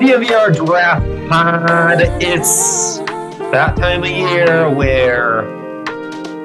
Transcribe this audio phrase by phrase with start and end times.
[0.00, 2.00] DNVR Draft Pod.
[2.20, 2.98] It's
[3.52, 5.48] that time of year where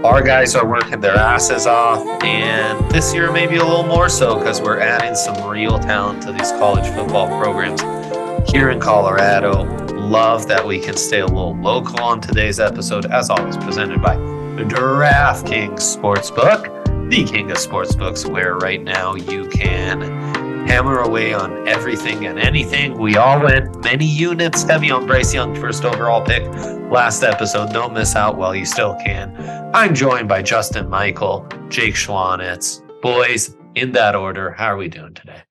[0.06, 4.38] our guys are working their asses off, and this year maybe a little more so
[4.38, 7.82] because we're adding some real talent to these college football programs
[8.52, 9.64] here in Colorado.
[9.96, 14.16] Love that we can stay a little local on today's episode, as always, presented by
[14.16, 20.29] DraftKings Sportsbook, the king of sportsbooks, where right now you can
[20.70, 22.98] hammer away on everything and anything.
[23.00, 26.44] We all went many units heavy on Bryce Young, first overall pick
[26.92, 27.74] last episode.
[27.74, 29.36] Don't miss out while you still can.
[29.74, 32.84] I'm joined by Justin Michael, Jake Schwanitz.
[33.02, 35.42] Boys, in that order, how are we doing today?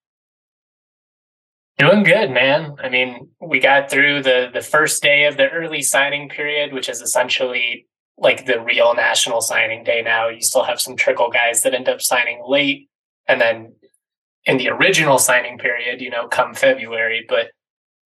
[1.79, 2.75] Doing good, man.
[2.83, 6.89] I mean, we got through the the first day of the early signing period, which
[6.89, 10.29] is essentially like the real national signing day now.
[10.29, 12.89] You still have some trickle guys that end up signing late.
[13.29, 13.75] And then
[14.49, 17.25] in the original signing period, you know, come February.
[17.29, 17.51] But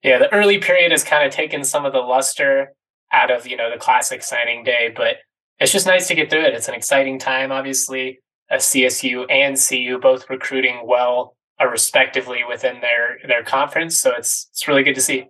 [0.02, 2.74] yeah, the early period has kind of taken some of the luster
[3.12, 4.92] out of, you know, the classic signing day.
[4.94, 5.18] But
[5.60, 6.54] it's just nice to get through it.
[6.54, 8.20] It's an exciting time, obviously.
[8.50, 14.00] A CSU and CU both recruiting well, uh, respectively within their their conference.
[14.00, 15.28] So it's it's really good to see.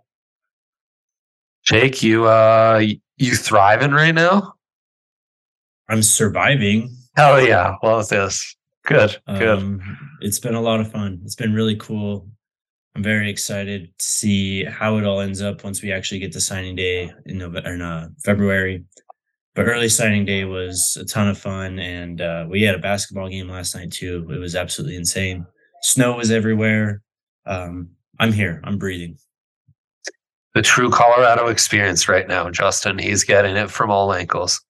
[1.63, 2.83] Jake, you uh
[3.19, 4.55] you thriving right now?
[5.89, 6.97] I'm surviving.
[7.15, 7.77] Hell yeah.
[7.83, 8.57] Well, it's this.
[8.85, 9.21] Good.
[9.27, 9.49] Good.
[9.49, 11.21] Um, it's been a lot of fun.
[11.25, 12.29] It's been really cool.
[12.95, 16.41] I'm very excited to see how it all ends up once we actually get to
[16.41, 18.85] signing day in November, in, uh, February.
[19.55, 23.29] But early signing day was a ton of fun, and uh, we had a basketball
[23.29, 24.27] game last night too.
[24.31, 25.47] It was absolutely insane.
[25.83, 27.03] Snow was everywhere.
[27.47, 28.61] Um, I'm here.
[28.65, 29.19] I'm breathing.
[30.55, 32.99] The true Colorado experience right now, Justin.
[32.99, 34.61] He's getting it from all ankles.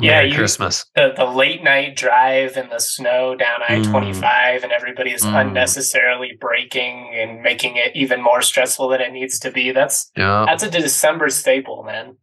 [0.00, 0.84] Yeah, Merry you- Christmas.
[0.94, 5.22] The the late night drive in the snow down I twenty five, and everybody is
[5.24, 5.40] Mm.
[5.40, 9.72] unnecessarily braking and making it even more stressful than it needs to be.
[9.72, 10.44] That's Yeah.
[10.46, 12.16] that's a December staple, man.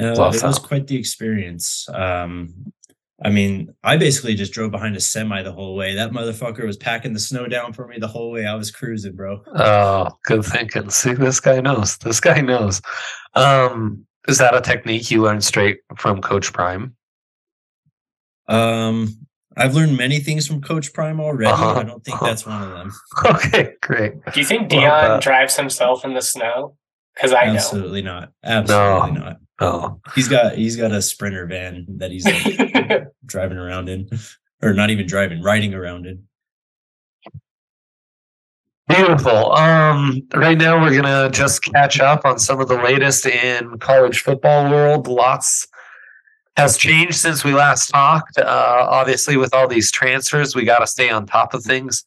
[0.00, 1.88] Uh, Love it was quite the experience.
[1.92, 2.72] Um,
[3.22, 5.96] I mean, I basically just drove behind a semi the whole way.
[5.96, 8.46] That motherfucker was packing the snow down for me the whole way.
[8.46, 9.42] I was cruising, bro.
[9.56, 10.88] Oh, good thinking.
[10.90, 11.96] See, this guy knows.
[11.98, 12.80] This guy knows.
[13.34, 16.94] Um, is that a technique you learned straight from Coach Prime?
[18.48, 19.26] Um,
[19.56, 21.50] I've learned many things from Coach Prime already.
[21.50, 21.74] Uh-huh.
[21.80, 22.92] I don't think that's one of them.
[23.26, 24.12] Okay, great.
[24.32, 25.22] Do you think Love Deion that.
[25.22, 26.76] drives himself in the snow?
[27.14, 27.54] Because I know.
[27.54, 28.32] Absolutely not.
[28.44, 29.20] Absolutely No.
[29.24, 29.36] not.
[29.62, 34.08] Oh, He's got he's got a sprinter van that he's like, driving around in,
[34.62, 36.24] or not even driving, riding around in.
[38.90, 39.52] Beautiful.
[39.52, 44.20] Um, right now we're gonna just catch up on some of the latest in college
[44.20, 45.06] football world.
[45.06, 45.66] Lots
[46.56, 48.38] has changed since we last talked.
[48.38, 52.04] Uh, obviously, with all these transfers, we got to stay on top of things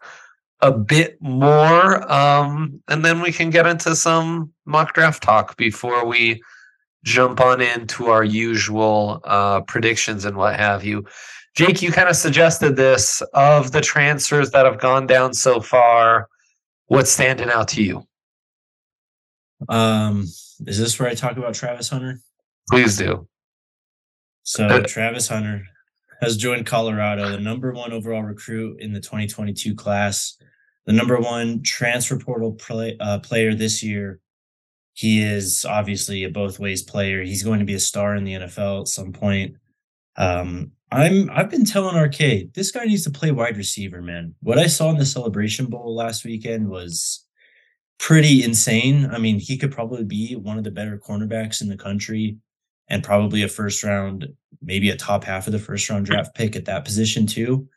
[0.62, 2.10] a bit more.
[2.12, 6.42] Um, and then we can get into some mock draft talk before we
[7.04, 11.06] jump on into our usual uh, predictions and what have you.
[11.56, 16.30] Jake, you kind of suggested this of the transfers that have gone down so far.
[16.94, 18.04] What's standing out to you?
[19.68, 20.26] Um,
[20.68, 22.20] is this where I talk about Travis Hunter?
[22.70, 23.28] Please do.
[24.44, 25.64] So Uh, Travis Hunter
[26.22, 30.38] has joined Colorado, the number one overall recruit in the 2022 class,
[30.86, 34.20] the number one transfer portal play, uh, player this year.
[34.94, 37.24] He is obviously a both ways player.
[37.24, 39.56] He's going to be a star in the NFL at some point.
[40.16, 44.36] Um, I'm I've been telling Arcade this guy needs to play wide receiver, man.
[44.42, 47.26] What I saw in the Celebration Bowl last weekend was
[48.00, 49.10] pretty insane.
[49.12, 52.38] I mean, he could probably be one of the better cornerbacks in the country
[52.90, 54.28] and probably a first round,
[54.62, 57.68] maybe a top half of the first round draft pick at that position too.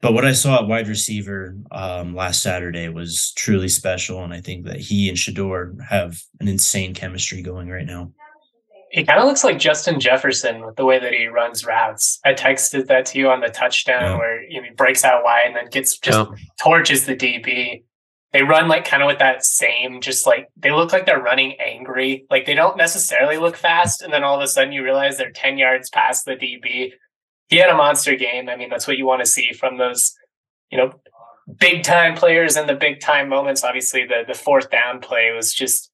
[0.00, 4.40] But what I saw at wide receiver um, last Saturday was truly special, and I
[4.40, 8.12] think that he and Shedeur have an insane chemistry going right now.
[8.94, 12.20] He kind of looks like Justin Jefferson with the way that he runs routes.
[12.24, 14.16] I texted that to you on the touchdown Yeah.
[14.18, 16.38] where you know, he breaks out wide and then gets just Yep.
[16.62, 17.82] torches the DB.
[18.32, 21.54] They run like kind of with that same, just like they look like they're running
[21.60, 22.24] angry.
[22.30, 25.30] Like they don't necessarily look fast, and then all of a sudden you realize they're
[25.32, 26.92] ten yards past the DB.
[27.48, 28.48] He had a monster game.
[28.48, 30.14] I mean, that's what you want to see from those,
[30.70, 30.94] you know,
[31.58, 33.64] big time players in the big time moments.
[33.64, 35.90] Obviously, the the fourth down play was just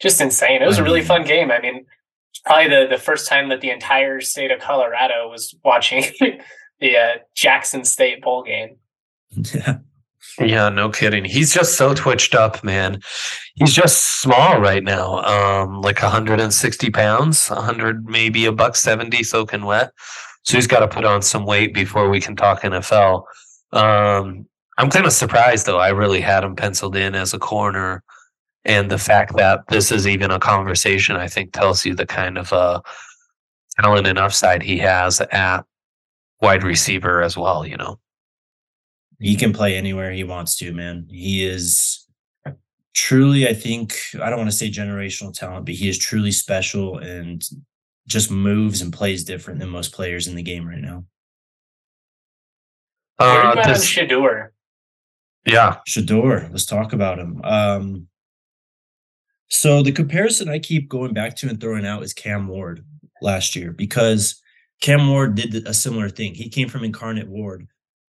[0.00, 0.60] just insane.
[0.60, 1.52] It was a really fun game.
[1.52, 1.86] I mean,
[2.44, 6.04] probably the the first time that the entire state of Colorado was watching
[6.80, 8.76] the uh, Jackson State bowl game.
[9.54, 9.78] Yeah.
[10.38, 11.24] Yeah, no kidding.
[11.24, 13.00] He's just so twitched up, man.
[13.54, 15.18] He's just small right now.
[15.22, 19.90] Um, like 160 pounds, 100 maybe a buck 70 soaking wet.
[20.44, 23.24] So he's got to put on some weight before we can talk NFL.
[23.72, 24.46] Um,
[24.78, 25.78] I'm kind of surprised though.
[25.78, 28.02] I really had him penciled in as a corner
[28.64, 32.38] And the fact that this is even a conversation, I think, tells you the kind
[32.38, 32.80] of uh,
[33.80, 35.64] talent and upside he has at
[36.40, 37.66] wide receiver as well.
[37.66, 37.98] You know,
[39.18, 40.72] he can play anywhere he wants to.
[40.72, 42.06] Man, he is
[42.94, 43.48] truly.
[43.48, 47.42] I think I don't want to say generational talent, but he is truly special and
[48.06, 51.04] just moves and plays different than most players in the game right now.
[53.18, 54.48] Uh, this, Shedeur?
[55.46, 56.50] Yeah, Shedeur.
[56.50, 57.40] Let's talk about him.
[57.44, 58.08] Um,
[59.52, 62.86] so the comparison I keep going back to and throwing out is Cam Ward
[63.20, 64.40] last year because
[64.80, 66.34] Cam Ward did a similar thing.
[66.34, 67.68] He came from Incarnate Word,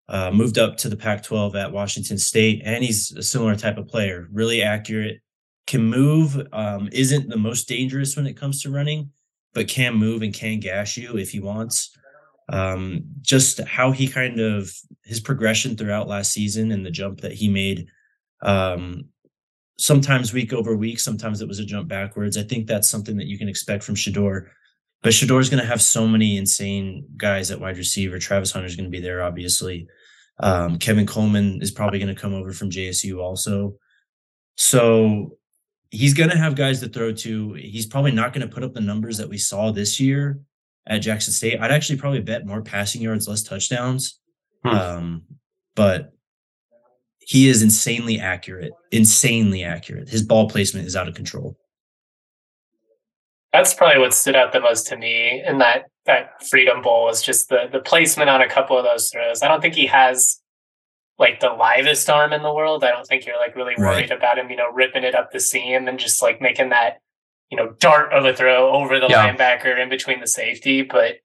[0.08, 3.86] uh, moved up to the Pac-12 at Washington State, and he's a similar type of
[3.86, 4.26] player.
[4.32, 5.20] Really accurate,
[5.66, 6.40] can move.
[6.54, 9.10] Um, isn't the most dangerous when it comes to running,
[9.52, 11.94] but can move and can gash you if he wants.
[12.48, 14.72] Um, just how he kind of
[15.04, 17.88] his progression throughout last season and the jump that he made
[18.40, 19.10] um,
[19.78, 22.36] sometimes week over week, sometimes it was a jump backwards.
[22.36, 24.46] I think that's something that you can expect from Shedeur.
[25.02, 28.18] But Shedeur is going to have so many insane guys at wide receiver.
[28.18, 29.86] Travis Hunter is going to be there, obviously.
[30.40, 33.76] Um, Kevin Coleman is probably going to come over from JSU also.
[34.56, 35.36] So
[35.90, 37.54] he's going to have guys to throw to.
[37.54, 40.40] He's probably not going to put up the numbers that we saw this year
[40.86, 41.60] at Jackson State.
[41.60, 44.18] I'd actually probably bet more passing yards, less touchdowns.
[44.64, 44.74] Hmm.
[44.74, 45.22] Um,
[45.74, 46.15] but
[47.26, 50.08] he is insanely accurate, insanely accurate.
[50.08, 51.56] His ball placement is out of control.
[53.52, 57.22] That's probably what stood out the most to me in that that Freedom Bowl was
[57.22, 59.42] just the the placement on a couple of those throws.
[59.42, 60.40] I don't think he has
[61.18, 62.84] like the livest arm in the world.
[62.84, 64.12] I don't think you're like really worried right.
[64.12, 66.98] about him, you know, ripping it up the seam and just like making that,
[67.50, 69.34] you know, dart of a throw over the yeah.
[69.34, 70.82] linebacker in between the safety.
[70.82, 71.16] But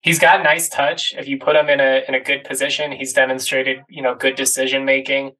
[0.00, 1.14] he's got nice touch.
[1.16, 4.34] If you put him in a in a good position, he's demonstrated, you know, good
[4.34, 5.32] decision making.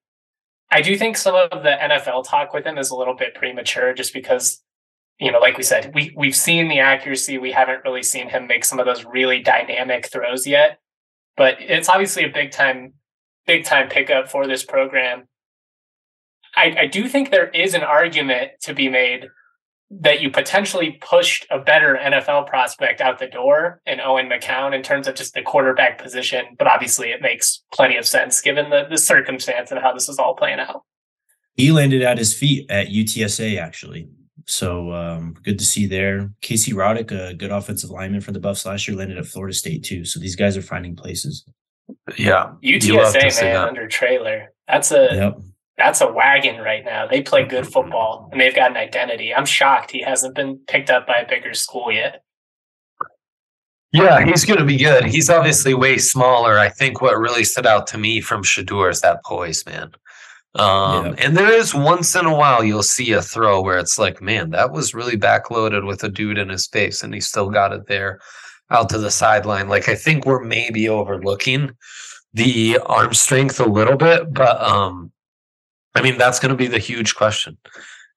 [0.71, 3.93] I do think some of the NFL talk with him is a little bit premature
[3.93, 4.63] just because,
[5.19, 7.39] you know, like we said, we we've seen the accuracy.
[7.39, 10.79] We haven't really seen him make some of those really dynamic throws yet.
[11.37, 12.95] But it's obviously a big time,
[13.47, 15.27] big time pickup for this program.
[16.55, 19.29] I, I do think there is an argument to be made
[19.91, 24.83] that you potentially pushed a better NFL prospect out the door in Owen McCown in
[24.83, 26.45] terms of just the quarterback position.
[26.57, 30.19] But obviously, it makes plenty of sense given the, the circumstance and how this is
[30.19, 30.85] all playing out.
[31.55, 34.09] He landed at his feet at UTSA, actually.
[34.47, 36.31] So um, good to see there.
[36.41, 39.85] Casey Roddick, a good offensive lineman for the Buffs last year, landed at Florida State
[39.85, 40.05] too.
[40.05, 41.45] So these guys are finding places.
[42.17, 44.53] Yeah, UTSA man under Traylor.
[44.69, 45.41] That's a yep
[45.81, 47.07] that's a wagon right now.
[47.07, 49.35] They play good football and they've got an identity.
[49.35, 52.23] I'm shocked he hasn't been picked up by a bigger school yet.
[53.93, 55.05] Yeah, he's going to be good.
[55.05, 56.59] He's obviously way smaller.
[56.59, 59.91] I think what really stood out to me from Shedeur is that poise, man.
[60.55, 61.15] Um, yeah.
[61.19, 64.51] And there is once in a while you'll see a throw where it's like, man,
[64.51, 67.87] that was really backloaded with a dude in his face, and he still got it
[67.87, 68.21] there
[68.71, 69.69] out to the sideline.
[69.69, 71.73] Like I think we're maybe overlooking
[72.33, 75.11] the arm strength a little bit, but um,
[75.95, 77.59] I mean, that's going to be the huge question,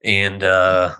[0.03, 0.95] and uh,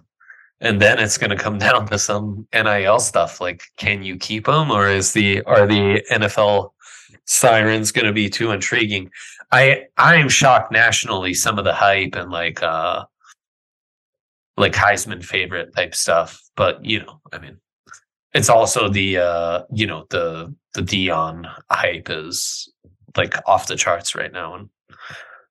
[0.59, 3.39] and then it's going to come down to some NIL stuff.
[3.39, 6.71] Like, can you keep them, or is the are the NFL
[7.25, 9.11] sirens going to be too intriguing?
[9.51, 13.05] I I am shocked nationally some of the hype and like uh
[14.57, 17.57] like Heisman favorite type stuff, but you know, I mean,
[18.33, 22.71] it's also the uh you know the the Deion hype is
[23.15, 24.69] like off the charts right now, and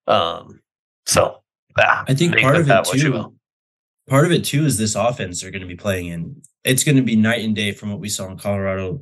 [0.08, 0.61] um
[1.06, 1.42] so
[1.78, 3.36] ah, I think part of it too.
[4.08, 6.42] Part of it too is this offense they're going to be playing in.
[6.64, 9.00] It's going to be night and day from what we saw in Colorado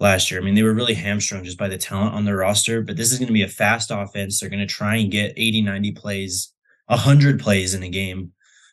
[0.00, 0.40] last year.
[0.40, 3.12] I mean, they were really hamstrung just by the talent on their roster, but this
[3.12, 4.40] is going to be a fast offense.
[4.40, 6.52] They're going to try and get 80, 90 plays,
[6.86, 8.32] 100 plays in a game.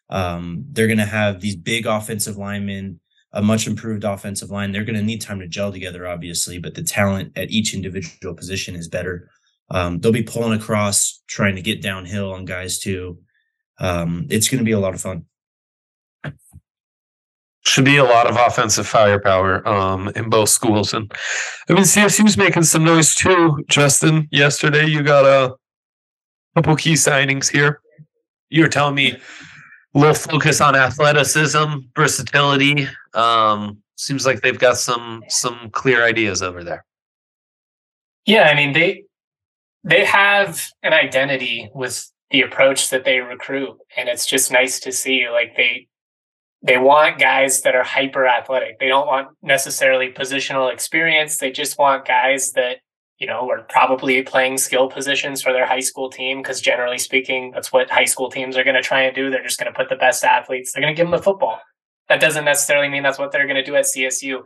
[0.09, 2.99] Um, they're going to have these big offensive linemen,
[3.33, 4.71] a much improved offensive line.
[4.71, 8.33] They're going to need time to gel together, obviously, but the talent at each individual
[8.33, 9.29] position is better.
[9.69, 13.19] Um, they'll be pulling across, trying to get downhill on guys too.
[13.79, 15.25] Um, it's going to be a lot of fun.
[17.65, 21.11] Should be a lot of offensive firepower um, in both schools, and
[21.69, 23.61] I mean CSU's making some noise too.
[23.67, 25.53] Justin, yesterday you got a
[26.55, 27.81] couple key signings here.
[28.49, 29.17] You were telling me
[29.93, 32.87] a little focus on athleticism, versatility.
[33.13, 36.85] Um, seems like they've got some some clear ideas over there.
[38.25, 39.03] Yeah, I mean they
[39.87, 44.91] they have an identity with the approach that they recruit and it's just nice to
[44.91, 45.87] see like they
[46.61, 51.77] they want guys that are hyper athletic they don't want necessarily positional experience they just
[51.77, 52.77] want guys that
[53.19, 57.51] you know, are probably playing skill positions for their high school team because generally speaking,
[57.51, 59.29] that's what high school teams are going to try and do.
[59.29, 60.71] They're just going to put the best athletes.
[60.71, 61.59] They're going to give them the football.
[62.09, 64.41] That doesn't necessarily mean that's what they're going to do at CSU.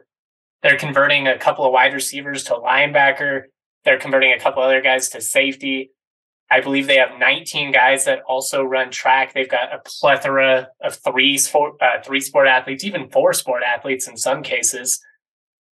[0.64, 3.44] They're converting a couple of wide receivers to linebacker.
[3.84, 5.92] They're converting a couple other guys to safety.
[6.50, 9.34] I believe they have 19 guys that also run track.
[9.34, 14.08] They've got a plethora of three sport, uh, three sport athletes, even four sport athletes
[14.08, 15.02] in some cases.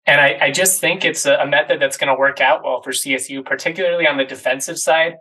[0.07, 2.81] And I, I just think it's a, a method that's going to work out well
[2.81, 5.17] for CSU, particularly on the defensive side.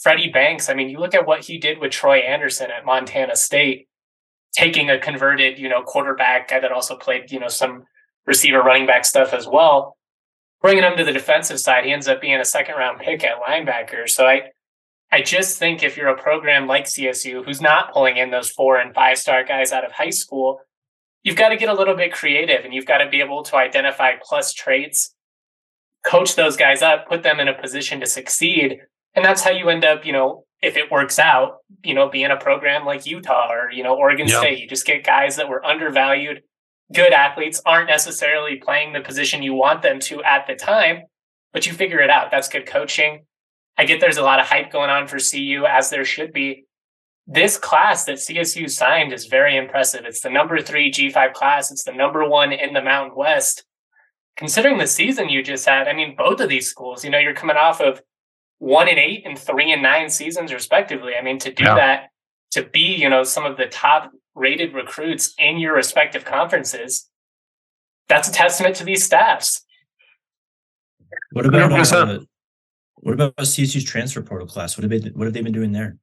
[0.00, 3.36] Freddie Banks, I mean, you look at what he did with Troy Andersen at Montana
[3.36, 3.88] State,
[4.56, 7.84] taking a converted, you know, quarterback guy that also played, you know, some
[8.26, 9.96] receiver running back stuff as well,
[10.62, 11.84] bringing him to the defensive side.
[11.84, 14.08] He ends up being a second round pick at linebacker.
[14.08, 14.42] So I,
[15.10, 18.78] I just think if you're a program like CSU who's not pulling in those four
[18.78, 20.60] and five star guys out of high school,
[21.24, 23.56] you've got to get a little bit creative and you've got to be able to
[23.56, 25.14] identify plus traits,
[26.04, 28.78] coach those guys up, put them in a position to succeed.
[29.14, 32.30] And that's how you end up, you know, if it works out, you know, being
[32.30, 34.38] a program like Utah or, you know, Oregon yep.
[34.38, 34.60] State.
[34.60, 36.42] You just get guys that were undervalued,
[36.92, 41.02] good athletes, aren't necessarily playing the position you want them to at the time,
[41.52, 42.30] but you figure it out.
[42.30, 43.24] That's good coaching.
[43.76, 46.66] I get there's a lot of hype going on for CU as there should be
[47.26, 50.04] this class that CSU signed is very impressive.
[50.04, 51.70] It's the number three G5 class.
[51.70, 53.64] It's the number one in the Mountain West.
[54.36, 57.34] Considering the season you just had, I mean, both of these schools, you know, you're
[57.34, 58.02] coming off of
[58.58, 61.12] one and eight and three and nine seasons, respectively.
[61.14, 61.74] I mean, to do yeah.
[61.74, 62.08] that,
[62.52, 67.08] to be, you know, some of the top rated recruits in your respective conferences,
[68.08, 69.64] that's a testament to these staffs.
[71.32, 72.20] What about uh,
[72.96, 74.76] what about CSU's transfer portal class?
[74.76, 75.96] What have they what have they been doing there?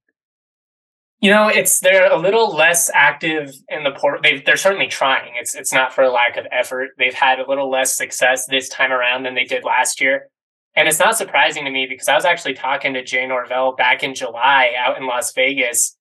[1.22, 4.24] You know, it's they're a little less active in the port.
[4.24, 5.34] They they're certainly trying.
[5.36, 6.92] It's it's not for a lack of effort.
[6.98, 10.30] They've had a little less success this time around than they did last year,
[10.76, 14.04] and it's not surprising to me because I was actually talking to Jay Norvell back
[14.04, 15.98] in July out in Las Vegas,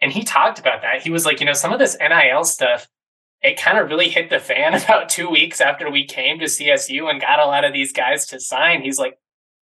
[0.00, 1.02] and he talked about that.
[1.02, 2.86] He was like, you know, some of this NIL stuff,
[3.42, 7.10] it kind of really hit the fan about two weeks after we came to CSU
[7.10, 8.82] and got a lot of these guys to sign.
[8.82, 9.18] He's like,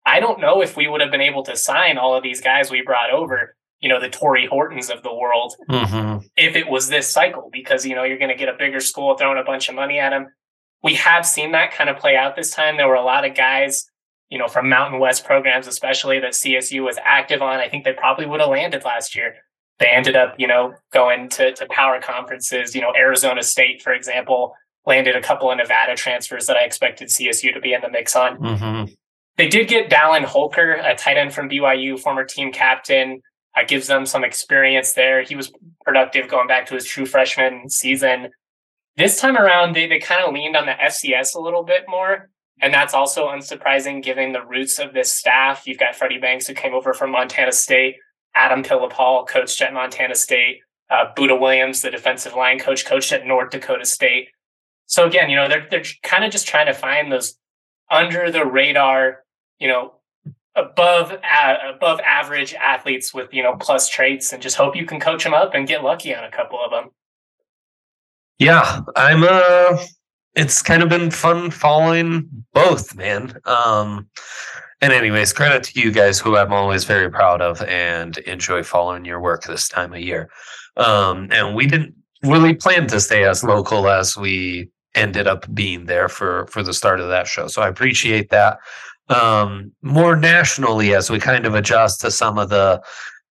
[0.06, 2.70] I don't know if we would have been able to sign all of these guys
[2.70, 6.26] we brought over you know, the Tory Hortons of the world mm-hmm.
[6.36, 9.16] if it was this cycle, because, you know, you're going to get a bigger school
[9.16, 10.28] throwing a bunch of money at them.
[10.82, 12.76] We have seen that kind of play out this time.
[12.76, 13.86] There were a lot of guys,
[14.28, 17.58] you know, from Mountain West programs, especially that CSU was active on.
[17.58, 19.36] I think they probably would have landed last year.
[19.80, 22.74] They ended up, you know, going to, to power conferences.
[22.74, 24.54] You know, Arizona State, for example,
[24.86, 28.14] landed a couple of Nevada transfers that I expected CSU to be in the mix
[28.14, 28.38] on.
[28.38, 28.92] Mm-hmm.
[29.38, 33.22] They did get Dallin Holker, a tight end from BYU, former team captain,
[33.56, 35.22] uh, gives them some experience there.
[35.22, 35.50] He was
[35.82, 38.28] productive going back to his true freshman season.
[38.98, 42.28] This time around, they, they kind of leaned on the FCS a little bit more.
[42.60, 45.66] And that's also unsurprising given the roots of this staff.
[45.66, 47.96] You've got Freddie Banks, who came over from Montana State,
[48.34, 50.60] Adam Philippaul, coached at Montana State,
[50.90, 54.28] uh, Buddha Williams, the defensive line coach, coached at North Dakota State.
[54.86, 57.36] So again, you know, they're, they're kind of just trying to find those
[57.90, 59.24] under the radar,
[59.58, 59.94] you know,
[60.56, 64.98] above uh, above average athletes with you know plus traits and just hope you can
[64.98, 66.90] coach them up and get lucky on a couple of them
[68.38, 69.78] yeah i'm uh
[70.34, 74.08] it's kind of been fun following both man um
[74.80, 79.04] and anyways credit to you guys who i'm always very proud of and enjoy following
[79.04, 80.30] your work this time of year
[80.76, 85.86] um and we didn't really plan to stay as local as we ended up being
[85.86, 88.58] there for for the start of that show so i appreciate that
[89.10, 92.80] um, more nationally as we kind of adjust to some of the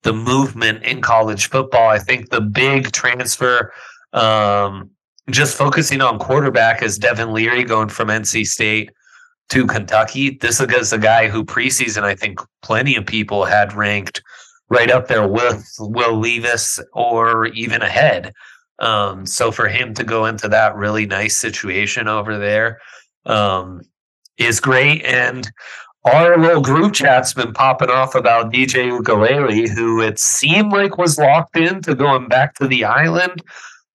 [0.03, 1.89] the movement in college football.
[1.89, 3.73] I think the big transfer,
[4.13, 4.89] um,
[5.29, 8.91] just focusing on quarterback, is Devin Leary going from NC State
[9.49, 10.31] to Kentucky.
[10.31, 14.21] This is a guy who preseason I think plenty of people had ranked
[14.69, 18.33] right up there with Will Levis or even ahead.
[18.79, 22.79] Um, so for him to go into that really nice situation over there,
[23.25, 23.81] um,
[24.37, 25.03] is great.
[25.03, 25.49] And
[26.05, 31.17] our little group chat's been popping off about DJ Uiagalelei, who it seemed like was
[31.17, 33.43] locked into going back to the island.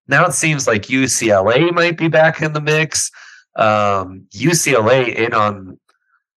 [0.07, 3.11] Now it seems like UCLA might be back in the mix.
[3.57, 5.79] Um, UCLA in on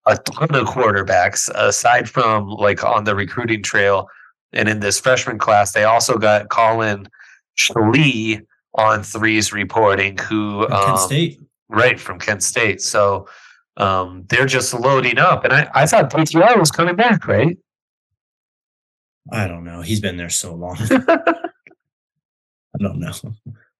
[0.05, 4.07] a ton of quarterbacks aside from like on the recruiting trail.
[4.53, 7.07] And in this freshman class, they also got Collin
[7.57, 8.41] Schlee
[8.75, 12.81] on threes reporting, who um, Kent State, right from Kent State.
[12.81, 13.27] So
[13.75, 15.43] um, they're just loading up.
[15.43, 17.57] And I, I thought DTR was coming back, right?
[19.31, 19.81] I don't know.
[19.81, 20.77] He's been there so long.
[20.89, 23.11] I don't know.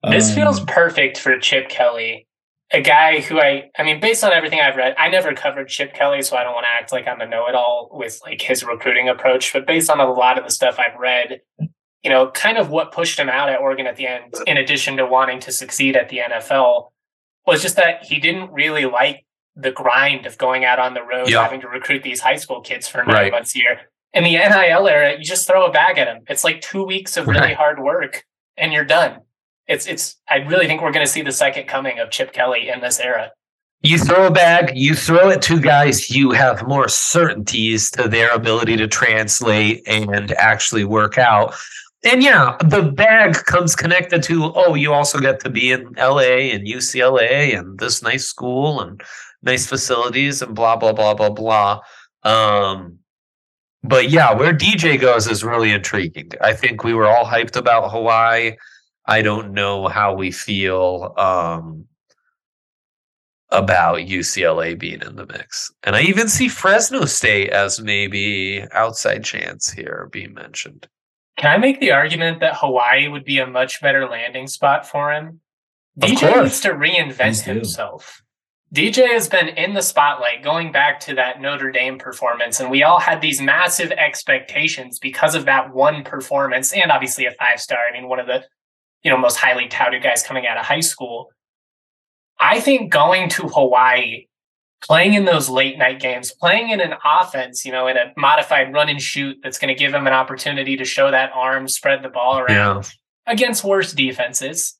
[0.10, 2.26] This um, feels perfect for Chip Kelly.
[2.71, 5.93] A guy who I, I mean, based on everything I've read, I never covered Chip
[5.93, 9.07] Kelly, so I don't want to act like I'm a know-it-all with like his recruiting
[9.07, 9.53] approach.
[9.53, 11.41] But based on a lot of the stuff I've read,
[12.03, 14.97] you know, kind of what pushed him out at Oregon at the end, in addition
[14.97, 16.89] to wanting to succeed at the NFL,
[17.45, 21.29] was just that he didn't really like the grind of going out on the road,
[21.29, 21.41] Yeah.
[21.43, 23.31] having to recruit these high school kids for nine Right.
[23.31, 23.79] months a year.
[24.13, 26.24] In the NIL era, you just throw a bag at them.
[26.27, 27.55] It's like two weeks of really Right.
[27.55, 28.24] hard work,
[28.57, 29.21] and you're done.
[29.67, 30.17] It's it's.
[30.29, 33.00] I really think we're going to see the second coming of Chip Kelly in this
[33.00, 33.31] era.
[33.81, 38.31] You throw a bag, you throw it to guys you have more certainties to their
[38.31, 41.53] ability to translate and actually work out.
[42.03, 46.51] And yeah, the bag comes connected to, oh, you also get to be in LA
[46.53, 49.01] and UCLA and this nice school and
[49.41, 51.81] nice facilities and blah, blah, blah, blah, blah.
[52.24, 53.00] Um,
[53.83, 56.31] but yeah, where DJ goes is really intriguing.
[56.41, 58.55] I think we were all hyped about Hawaii.
[59.07, 61.13] I don't know how we feel.
[61.17, 61.87] Um,
[63.49, 65.71] about UCLA being in the mix.
[65.83, 70.87] And I even see Fresno State as maybe outside chance here being mentioned.
[71.37, 75.13] Can I make the argument that Hawaii would be a much better landing spot for
[75.13, 75.39] him?
[76.01, 76.43] Of DJ course.
[76.43, 78.21] needs to reinvent himself.
[78.73, 82.83] DJ has been in the spotlight going back to that Notre Dame performance, and we
[82.83, 87.79] all had these massive expectations because of that one performance, and obviously a five star.
[87.89, 88.43] I mean, one of the
[89.04, 91.30] you know most highly touted guys coming out of high school.
[92.39, 94.27] I think going to Hawaii,
[94.84, 98.72] playing in those late night games, playing in an offense, you know, in a modified
[98.74, 102.04] run and shoot that's going to give him an opportunity to show that arm, spread
[102.04, 103.34] the ball around Yeah.
[103.34, 104.77] against worse defenses.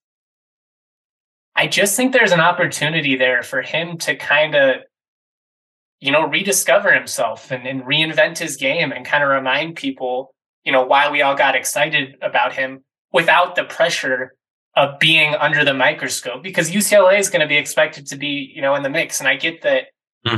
[1.56, 4.82] I just think there's an opportunity there for him to kind of,
[6.00, 10.72] you know, rediscover himself and, and reinvent his game and kind of remind people, you
[10.72, 12.84] know, why we all got excited about him
[13.14, 14.36] without the pressure
[14.76, 18.62] of being under the microscope because UCLA is going to be expected to be, you
[18.62, 19.20] know, in the mix.
[19.20, 19.86] And I get that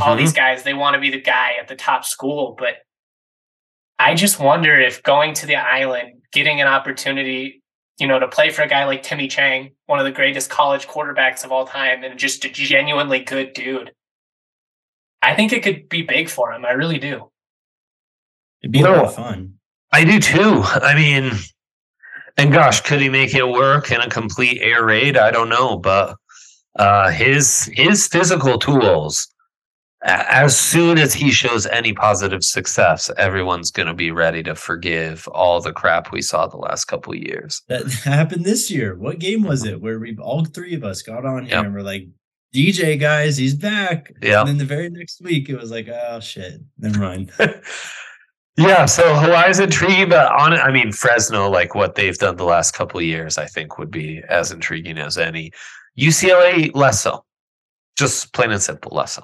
[0.02, 0.18] all Mhm.
[0.20, 2.76] these guys they want to be the guy at the top school but
[3.98, 7.64] i just wonder if going to the island getting an opportunity
[7.98, 10.88] you know to play for a guy like timmy chang one of the greatest college
[10.88, 13.91] quarterbacks of all time and just a genuinely good dude
[15.24, 17.32] i think it could be big for him i really do
[18.62, 19.56] It'd be a lot of fun.
[19.91, 20.62] I do too.
[20.65, 21.32] I mean,
[22.39, 25.17] and gosh, could he make it work in a complete air raid?
[25.17, 26.15] I don't know, but
[26.78, 29.28] uh, his his physical tools,
[30.04, 35.28] as soon as he shows any positive success, everyone's going to be ready to forgive
[35.30, 37.62] all the crap we saw the last couple of years.
[37.67, 38.95] That happened this year.
[38.95, 41.65] What game was it where we all three of us got on here Yep.
[41.65, 42.08] and we're like,
[42.56, 44.12] DJ guys, he's back.
[44.21, 44.39] Yeah.
[44.39, 46.62] And then the very next week it was like, oh shit.
[46.78, 47.32] Never mind.
[48.58, 52.74] Yeah, so Hawaii's intriguing, but on I mean Fresno, like what they've done the last
[52.74, 55.52] couple of years, I think would be as intriguing as any.
[55.98, 57.24] UCLA less so,
[57.98, 59.24] just plain and simple less so.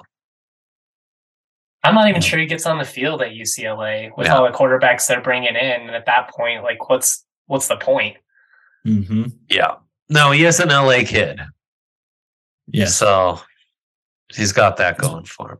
[1.84, 4.36] i'm not even sure he gets on the field at ucla with Yeah.
[4.36, 8.16] all the quarterbacks they're bringing in and at that point like what's what's the point
[8.86, 9.24] Mm-hmm.
[9.50, 9.76] Yeah,
[10.08, 11.40] no, he is an LA kid,
[12.68, 12.84] Yeah.
[12.86, 13.40] so
[14.32, 15.58] he's got that going for him.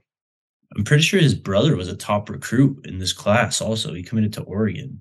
[0.77, 3.95] I'm pretty sure his brother was a top recruit in this class also.
[3.95, 5.01] He committed to Oregon.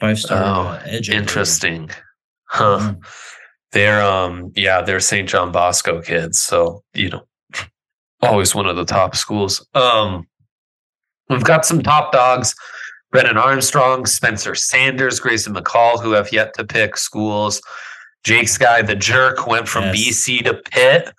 [0.00, 1.10] Five star Oh, uh, edge.
[1.10, 1.90] Interesting,
[2.44, 2.78] huh?
[2.80, 2.94] Yeah.
[3.72, 5.28] They're um, yeah, they're St.
[5.28, 7.26] John Bosco kids, so you know,
[8.22, 9.66] always one of the top schools.
[9.74, 10.26] Um,
[11.28, 12.54] we've got some top dogs.
[13.10, 17.60] Brennan Armstrong, Spencer Sanders, Grayson McCall, who have yet to pick schools.
[18.24, 19.96] Jake's guy, the jerk, went from Yes.
[20.26, 21.12] BC to Pitt.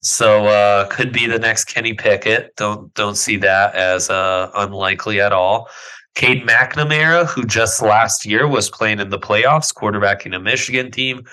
[0.00, 2.54] So uh could be the next Kenny Pickett.
[2.56, 5.68] Don't don't see that as uh unlikely at all.
[6.14, 11.24] Cade McNamara, who just last year was playing in the playoffs, quarterbacking a Michigan team.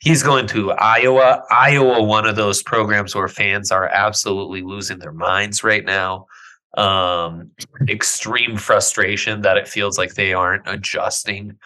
[0.00, 1.42] He's going to Iowa.
[1.50, 6.26] Iowa, one of those programs where fans are absolutely losing their minds right now.
[6.76, 7.50] Um,
[7.88, 11.58] extreme frustration that it feels like they aren't adjusting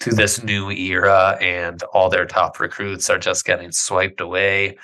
[0.00, 4.78] to this new era and all their top recruits are just getting swiped away.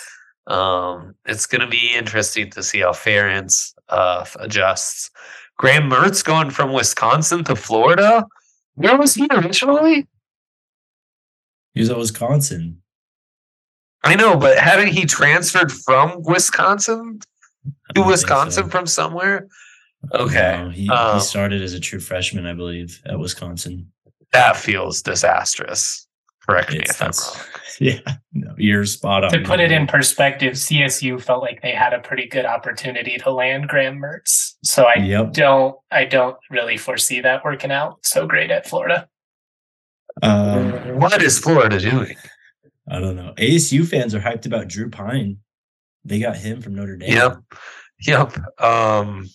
[0.47, 5.11] Um, it's going to be interesting to see how Ferentz uh, adjusts.
[5.59, 8.27] Graham Mertz going from Wisconsin to Florida.
[8.75, 10.07] Where was he originally?
[11.75, 12.83] He was at Wisconsin.
[14.03, 17.21] I know, but hadn't he transferred from Wisconsin
[17.95, 18.71] to Wisconsin so.
[18.71, 19.47] from somewhere?
[20.13, 20.59] Okay.
[20.61, 23.93] No, he, Um, he started as a true freshman, I believe, at Wisconsin.
[24.33, 26.09] That feels disastrous.
[26.49, 27.47] Correct me It's- if I'm that's- wrong.
[27.81, 27.99] Yeah,
[28.33, 29.31] no, you're spot on.
[29.33, 33.31] to put it in perspective, CSU felt like they had a pretty good opportunity to
[33.31, 34.55] land Graham Mertz.
[34.65, 35.33] So I Yep.
[35.33, 39.09] don't I don't really foresee that working out so great at Florida.
[40.23, 42.17] Um, What is Florida doing?
[42.91, 43.33] I don't know.
[43.39, 45.39] ASU fans are hyped about Drew Pyne.
[46.05, 47.13] They got him from Notre Dame.
[47.13, 47.37] Yep.
[48.07, 48.61] Yep.
[48.63, 49.29] Um,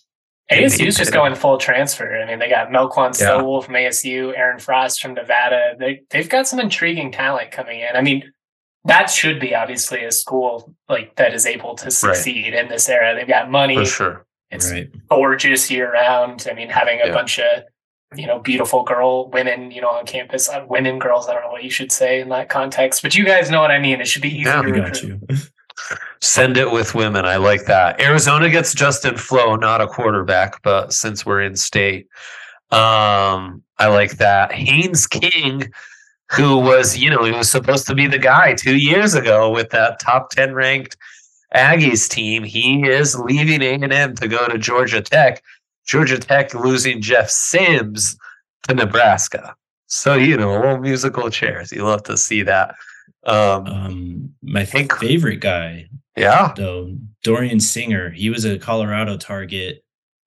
[0.51, 2.19] ASU's just going full transfer.
[2.21, 3.11] I mean, they got Melquan Yeah.
[3.37, 5.75] Stowell from ASU, Aaron Frost from Nevada.
[5.77, 7.95] They they've got some intriguing talent coming in.
[7.95, 8.23] I mean,
[8.85, 13.13] that should be obviously a school like that is able to succeed in this era.
[13.15, 13.75] They've got money.
[13.75, 14.25] for sure.
[14.49, 14.89] It's Right.
[15.09, 16.47] gorgeous year round.
[16.49, 17.13] I mean, having a Yeah.
[17.13, 17.63] bunch of
[18.15, 21.27] you know beautiful girl women, you know, on campus, uh, women, girls.
[21.27, 23.71] I don't know what you should say in that context, but you guys know what
[23.71, 23.99] I mean.
[23.99, 25.19] It should be easy Yeah, got you.
[26.21, 27.25] Send it with women.
[27.25, 28.01] I like that.
[28.01, 32.07] Arizona gets Justin Flowe, not a quarterback, but since we're in state,
[32.71, 34.51] um, I like that.
[34.51, 35.71] Haynes King,
[36.31, 39.69] who was, you know, he was supposed to be the guy two years ago with
[39.69, 40.97] that top 10 ranked
[41.55, 42.43] Aggies team.
[42.43, 45.41] He is leaving A&M to go to Georgia Tech.
[45.85, 48.17] Georgia Tech losing Jeff Sims
[48.63, 49.55] to Nebraska.
[49.85, 51.71] So, you know, a little musical chairs.
[51.71, 52.75] You love to see that.
[53.27, 56.53] Um, Um, my Think- favorite guy, yeah.
[56.55, 58.09] though, Dorian Singer.
[58.11, 59.83] He was a Colorado target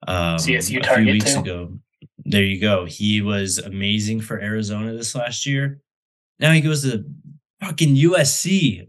[0.07, 1.41] um, CSU a target, few weeks too.
[1.41, 1.79] ago.
[2.25, 2.85] There you go.
[2.85, 5.81] He was amazing for Arizona this last year.
[6.39, 7.05] Now he goes to
[7.61, 8.87] fucking USC.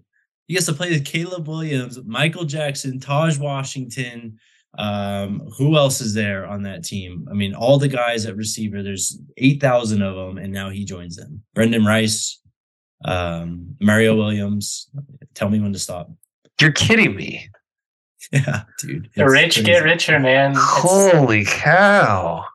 [0.47, 4.38] He gets to play with Caleb Williams, Michael Jackson, Tahj Washington.
[4.78, 7.28] Um, who else is there on that team?
[7.30, 8.84] I mean, all the guys at receiver.
[8.84, 11.41] There's eight thousand of them, and now he joins them.
[11.56, 12.40] Brenden Rice,
[13.05, 14.89] um, Mario Williams.
[15.33, 16.09] Tell me when to stop.
[16.59, 17.49] You're kidding me.
[18.31, 19.09] Yeah, dude.
[19.15, 20.51] The it's rich get richer, man.
[20.51, 22.45] It's- Holy cow.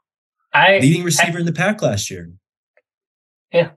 [0.54, 2.30] I Leading receiver in the Pac last year.
[3.52, 3.70] Yeah.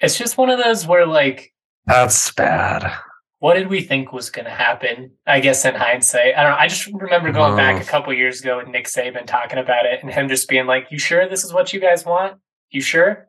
[0.00, 1.52] It's just one of those where like
[1.86, 2.90] That's bad.
[3.40, 5.10] what did we think was going to happen?
[5.26, 6.58] I guess in hindsight, I don't know.
[6.58, 7.82] I just remember going back Oh.
[7.82, 10.86] a couple years ago with Nick Saban talking about it and him just being like,
[10.90, 12.38] "You sure this is what you guys want?
[12.70, 13.26] You sure?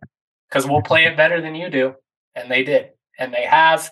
[0.47, 1.95] Because we'll play it better than you do."
[2.37, 3.89] And they did, and they have.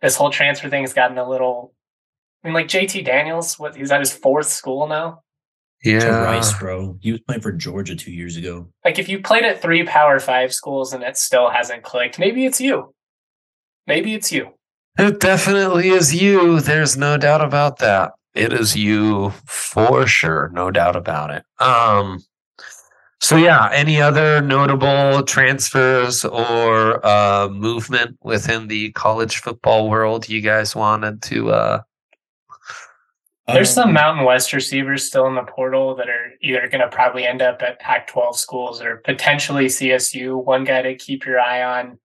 [0.00, 1.74] This whole transfer thing has gotten a little.
[2.42, 5.22] I mean, like JT Daniels, what he's at his fourth school now.
[5.84, 6.22] To Yeah.
[6.24, 6.96] Rice, bro.
[7.00, 8.68] He was playing for Georgia two years ago.
[8.84, 12.46] Like, if you played at three Power Five schools and it still hasn't clicked, maybe
[12.46, 12.94] it's you.
[13.86, 14.50] Maybe it's you.
[14.98, 16.60] It definitely is you.
[16.60, 18.12] There's no doubt about that.
[18.34, 20.50] It is you for sure.
[20.52, 21.44] No doubt about it.
[21.60, 22.20] Um,
[23.20, 30.40] so yeah, any other notable transfers or uh movement within the college football world you
[30.40, 31.80] guys wanted to uh
[33.46, 36.88] There's Um, some Mountain West receivers still in the portal that are either going to
[36.88, 40.44] probably end up at Pac 12 schools or potentially CSU.
[40.44, 41.98] One guy to keep your eye on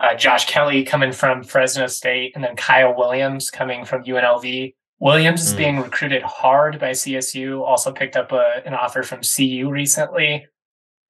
[0.00, 4.74] uh, Josh Kelly coming from Fresno State, and then Kyle Williams coming from UNLV.
[5.00, 5.58] Williams is Hmm.
[5.58, 10.46] being recruited hard by CSU, also picked up a, an offer from CU recently.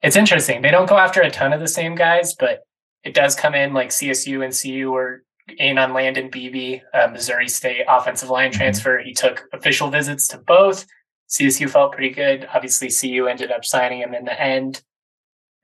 [0.02, 0.62] It's interesting.
[0.62, 2.60] They don't go after a ton of the same guys, but
[3.02, 5.24] it does come in like CSU and CU are
[5.58, 8.56] in on Landon Beebe, uh, Missouri State offensive line Mhm.
[8.56, 8.98] transfer.
[8.98, 10.84] He took official visits to both.
[11.26, 12.46] CSU felt pretty good.
[12.52, 14.82] Obviously, CU ended up signing him in the end.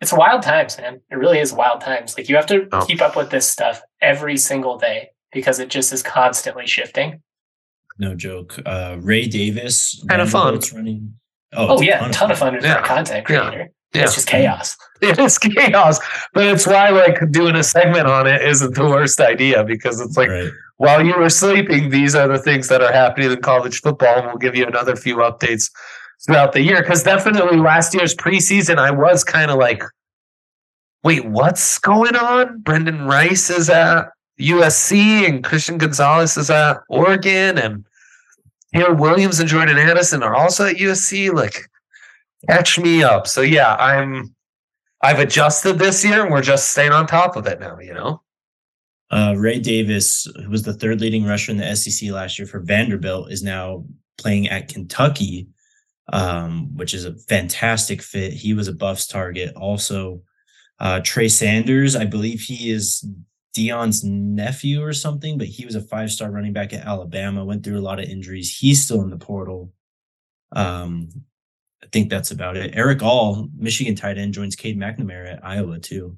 [0.01, 1.01] It's wild times, man.
[1.11, 2.17] It really is wild times.
[2.17, 2.85] Like you have to Oh.
[2.87, 7.23] keep up with this stuff every single day because it just is constantly shifting.
[7.99, 8.59] No joke.
[8.67, 10.03] Uh, Ray Davis.
[10.09, 10.59] Kinda fun.
[10.75, 11.15] Running.
[11.53, 12.81] Oh, it's a yeah, a ton of fun as Yeah.
[12.81, 13.41] a content Yeah.
[13.49, 13.69] creator.
[13.95, 14.03] Yeah.
[14.03, 14.77] It's just chaos.
[15.01, 16.01] it is chaos.
[16.33, 20.17] But it's why like doing a segment on it isn't the worst idea because it's
[20.17, 20.51] like right.
[20.79, 24.27] while you were sleeping, these are the things that are happening in college football, and
[24.27, 25.71] we'll give you another few updates
[26.27, 26.83] throughout the year.
[26.83, 29.85] Because definitely last year's preseason, I was kind of like,
[31.05, 32.63] wait, what's going on?
[32.63, 34.07] Brenden Rice is at
[34.41, 37.85] USC, and Christian Gonzalez is at Oregon, and
[38.75, 41.33] Taylor Williams and Jordan Addison are also at USC.
[41.33, 41.71] Like,
[42.49, 43.27] catch me up.
[43.27, 44.35] So yeah, I'm.
[45.03, 47.79] I've adjusted this year, and we're just staying on top of it now.
[47.79, 48.23] You know.
[49.11, 52.61] Uh, Ray Davis, who was the third leading rusher in the SEC last year for
[52.61, 53.85] Vanderbilt, is now
[54.19, 55.47] playing at Kentucky,
[56.13, 58.33] um, which is a fantastic fit.
[58.33, 59.55] He was a Buffs target.
[59.55, 60.23] Also,
[60.81, 63.07] uh, Trey Sanders, I believe he is
[63.55, 67.65] Deion's nephew or something, but he was a five star running back at Alabama, went
[67.65, 68.57] through a lot of injuries.
[68.57, 69.73] He's still in the portal.
[70.53, 71.09] Um,
[71.83, 72.75] I think that's about it.
[72.75, 76.17] Erick All, Michigan tight end, joins Cade McNamara at Iowa too.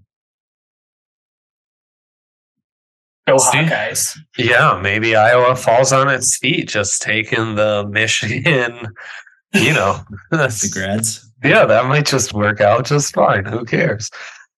[3.26, 3.58] Go See?
[3.58, 4.16] Hawkeyes.
[4.38, 8.86] Yeah, maybe Iowa falls on its feet, just taking the Michigan,
[9.52, 10.00] you know.
[10.30, 11.28] The grads.
[11.42, 13.44] yeah, that might just work out just fine.
[13.44, 14.10] Who cares?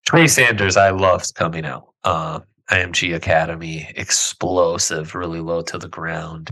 [0.07, 1.89] Trey Sanders, I loved coming out.
[2.05, 6.51] Uh, IMG Academy, explosive, really low to the ground.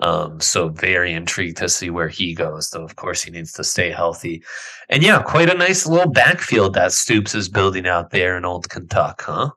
[0.00, 3.64] Um, so very intrigued to see where he goes, though of course he needs to
[3.64, 4.42] stay healthy.
[4.88, 8.70] And yeah, quite a nice little backfield that Stoops is building out there in old
[8.70, 9.50] Kentucky, huh?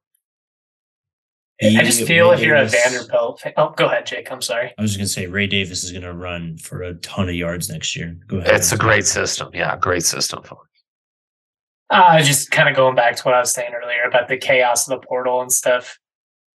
[1.63, 4.29] I just feel Ray if you're a Vanderbilt fan, oh, go ahead, Jake.
[4.29, 4.73] I'm sorry.
[4.77, 7.69] I was just gonna say Ray Davis is gonna run for a ton of yards
[7.69, 8.17] next year.
[8.27, 8.55] Go ahead.
[8.55, 9.51] It's a great system.
[9.53, 10.43] Yeah, great system.
[11.89, 14.87] Uh, just kind of going back to what I was saying earlier about the chaos
[14.87, 15.99] of the portal and stuff.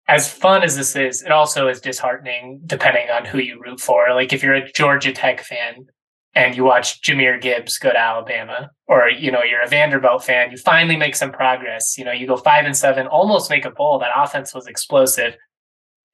[0.07, 4.13] As fun as this is, it also is disheartening depending on who you root for.
[4.13, 5.85] Like if you're a Georgia Tech fan,
[6.33, 10.51] and you watch Jahmyr Gibbs go to Alabama, or you know you're a Vanderbilt fan,
[10.51, 11.97] you finally make some progress.
[11.97, 13.99] You know you go five and seven, almost make a bowl.
[13.99, 15.35] That offense was explosive,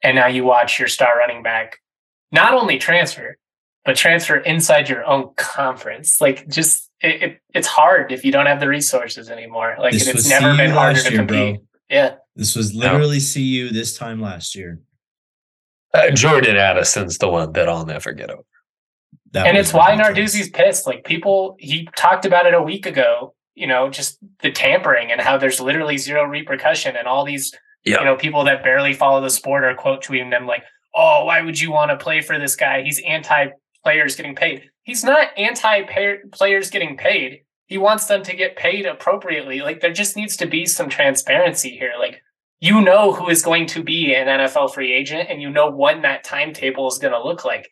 [0.04, 1.78] and now you watch your star running back
[2.32, 3.38] not only transfer,
[3.88, 6.20] but transfer inside your own conference.
[6.20, 9.78] Like just it, it it's hard if you don't have the resources anymore.
[9.80, 11.56] Like this it's never CU been harder to compete.
[11.56, 11.66] Bro.
[11.90, 13.70] Yeah, this was literally no.
[13.70, 14.82] CU this time last year.
[15.94, 18.44] Uh, Jordan Addison's the one that I'll never get over.
[19.32, 20.86] That and it's why Narduzzi's pissed.
[20.86, 23.36] Like people, he talked about it a week ago.
[23.56, 27.54] You know, just the tampering and how there's literally zero repercussion, and all these
[27.86, 31.42] you know people that barely follow the sport are quote tweeting them like, "Oh, why
[31.42, 32.82] would you want to play for this guy?
[32.82, 33.48] He's anti
[33.88, 35.84] players getting paid." He's not anti
[36.32, 37.42] players getting paid.
[37.68, 39.62] He wants them to get paid appropriately.
[39.62, 41.94] Like there just needs to be some transparency here.
[42.00, 42.22] Like
[42.60, 46.02] you know who is going to be an NFL free agent, and you know when
[46.02, 47.70] that timetable is going to look like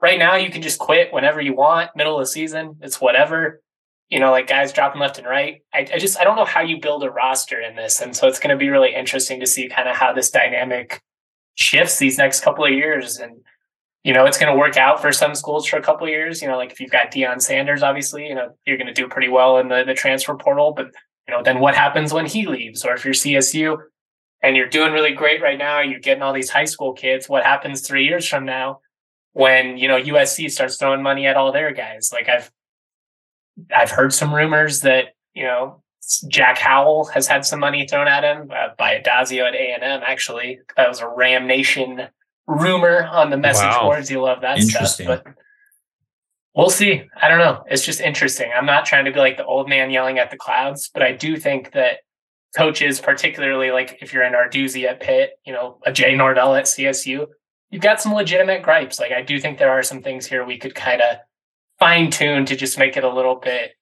[0.00, 2.76] right now you can just quit whenever you want, middle of the season.
[2.80, 3.62] It's whatever.
[4.08, 5.62] You know, like guys dropping left and right.
[5.74, 8.00] I, I just I don't know how you build a roster in this.
[8.00, 11.02] And so it's gonna be really interesting to see kind of how this dynamic
[11.54, 13.18] shifts these next couple of years.
[13.18, 13.40] And,
[14.04, 16.40] you know, it's gonna work out for some schools for a couple years.
[16.40, 19.28] You know, like if you've got Deion Sanders, obviously, you know, you're gonna do pretty
[19.28, 20.72] well in the, the transfer portal.
[20.72, 20.86] But,
[21.26, 22.84] you know, then what happens when he leaves?
[22.84, 23.78] Or if you're CSU
[24.42, 27.44] and you're doing really great right now, you're getting all these high school kids, what
[27.44, 28.80] happens three years from now?
[29.38, 32.10] when you know USC starts throwing money at all their guys.
[32.12, 32.50] Like I've
[33.74, 35.82] I've heard some rumors that you know
[36.26, 39.84] Jack Howell has had some money thrown at him uh, by Addazio at A and
[39.84, 40.00] M.
[40.04, 42.08] Actually, that was a Ram Nation
[42.48, 43.82] rumor on the message wow.
[43.82, 44.10] boards.
[44.10, 45.24] You love that stuff, but
[46.54, 47.04] we'll see.
[47.20, 47.62] I don't know.
[47.70, 48.50] It's just interesting.
[48.56, 51.12] I'm not trying to be like the old man yelling at the clouds, but I
[51.12, 51.98] do think that
[52.56, 56.64] coaches, particularly like if you're in Narduzzi at Pitt, you know, a Jay Norvell at
[56.64, 57.26] CSU,
[57.70, 58.98] you've got some legitimate gripes.
[58.98, 61.18] Like I do think there are some things here we could kind of
[61.78, 63.72] fine tune to just make it a little bit,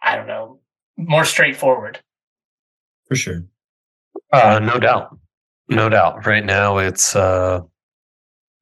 [0.00, 0.60] I don't know,
[0.96, 2.00] more straightforward.
[3.08, 3.44] For sure.
[4.32, 5.16] Uh, no doubt.
[5.68, 6.26] No doubt.
[6.26, 7.60] Right now it's uh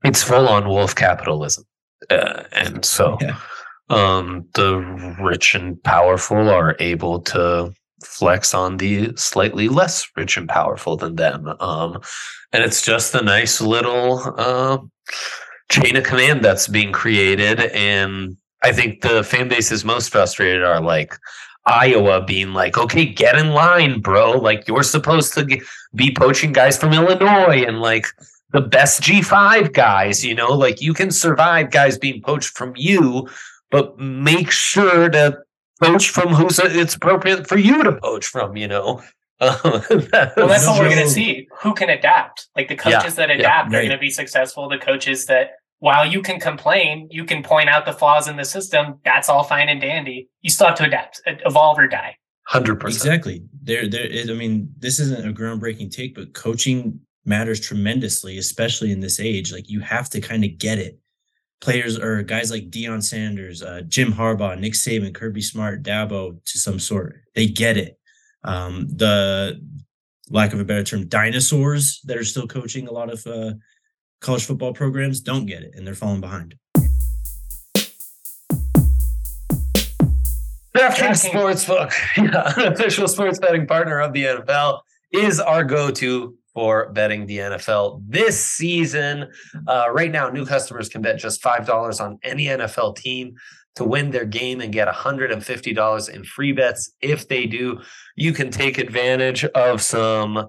[0.04, 1.64] it's full on wolf capitalism.
[2.10, 3.38] Uh, and so yeah.
[3.90, 4.78] um the
[5.20, 7.72] rich and powerful are able to
[8.04, 11.54] flex on the slightly less rich and powerful than them.
[11.60, 12.00] Um,
[12.52, 14.78] and it's just a nice little uh,
[15.70, 17.60] chain of command that's being created.
[17.60, 21.16] And I think the fan bases most frustrated are like
[21.66, 24.32] Iowa being like, okay, get in line, bro.
[24.32, 25.46] Like you're supposed to
[25.94, 28.06] be poaching guys from Illinois and like
[28.52, 33.28] the best G5 guys, you know, like you can survive guys being poached from you,
[33.70, 35.38] but make sure to
[35.82, 39.02] poach from who's uh, it's appropriate for you to poach from, you know.
[39.40, 41.48] well, that's what we're going to see.
[41.62, 42.46] Who can adapt?
[42.56, 43.84] Like the coaches yeah, that adapt yeah, right.
[43.84, 44.68] are going to be successful.
[44.68, 48.44] The coaches that, while you can complain, you can point out the flaws in the
[48.46, 48.98] system.
[49.04, 50.30] That's all fine and dandy.
[50.40, 52.16] You still have to adapt, evolve, or die.
[52.46, 53.04] Hundred percent.
[53.04, 53.44] Exactly.
[53.62, 54.06] There, there.
[54.06, 59.20] Is, I mean, this isn't a groundbreaking take, but coaching matters tremendously, especially in this
[59.20, 59.52] age.
[59.52, 60.98] Like you have to kind of get it
[61.60, 66.58] players or guys like Deion Sanders, uh, Jim Harbaugh, Nick Saban, Kirby Smart, Dabo to
[66.58, 67.20] some sort.
[67.34, 67.98] They get it.
[68.42, 69.60] Um, the
[70.30, 73.52] lack of a better term, dinosaurs that are still coaching a lot of uh,
[74.24, 76.56] college football programs don't get it, and they're falling behind.
[80.74, 84.80] DraftKings Sportsbook, yeah, official sports betting partner of the NFL,
[85.12, 89.30] is our go-to for betting the NFL this season.
[89.68, 93.34] Uh, right now, new customers can bet just $5 on any NFL team
[93.76, 96.90] to win their game and get $150 in free bets.
[97.00, 97.80] If they do,
[98.16, 100.48] you can take advantage of some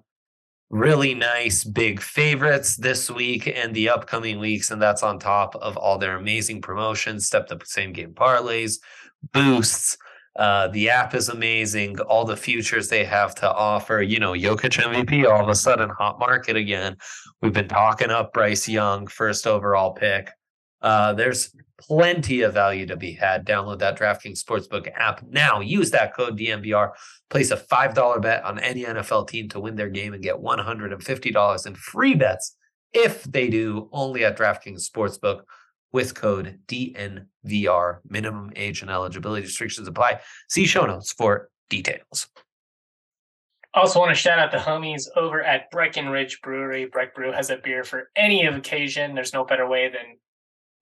[0.70, 4.72] really nice big favorites this week and the upcoming weeks.
[4.72, 8.80] And that's on top of all their amazing promotions, stepped up same game parlays,
[9.32, 9.98] boosts
[10.36, 12.00] uh, the app is amazing.
[12.02, 14.02] All the futures they have to offer.
[14.02, 16.98] You know, Jokic MVP all of a sudden hot market again.
[17.42, 20.30] We've been talking up Bryce Young, first overall pick.
[20.82, 23.46] Uh, there's plenty of value to be had.
[23.46, 25.60] Download that DraftKings Sportsbook app now.
[25.60, 26.92] Use that code DNVR.
[27.30, 31.68] Place a $5 bet on any NFL team to win their game and get $150
[31.68, 32.56] in free bets
[32.94, 35.42] if they do only at DraftKings Sportsbook
[35.92, 38.00] with code DNVR.
[38.08, 40.20] Minimum age and eligibility restrictions apply.
[40.50, 42.28] See show notes for details.
[43.74, 46.86] Also, want to shout out the homies over at Breckenridge Brewery.
[46.86, 49.14] Breck Brew has a beer for any occasion.
[49.14, 50.18] There's no better way than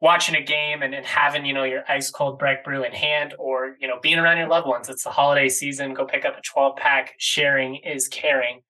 [0.04, 3.34] watching a game and, and having you know your ice cold Breck Brew in hand,
[3.40, 4.90] or you know being around your loved ones.
[4.90, 5.94] It's the holiday season.
[5.94, 7.14] Go pick up a 12 pack.
[7.18, 8.62] Sharing is caring.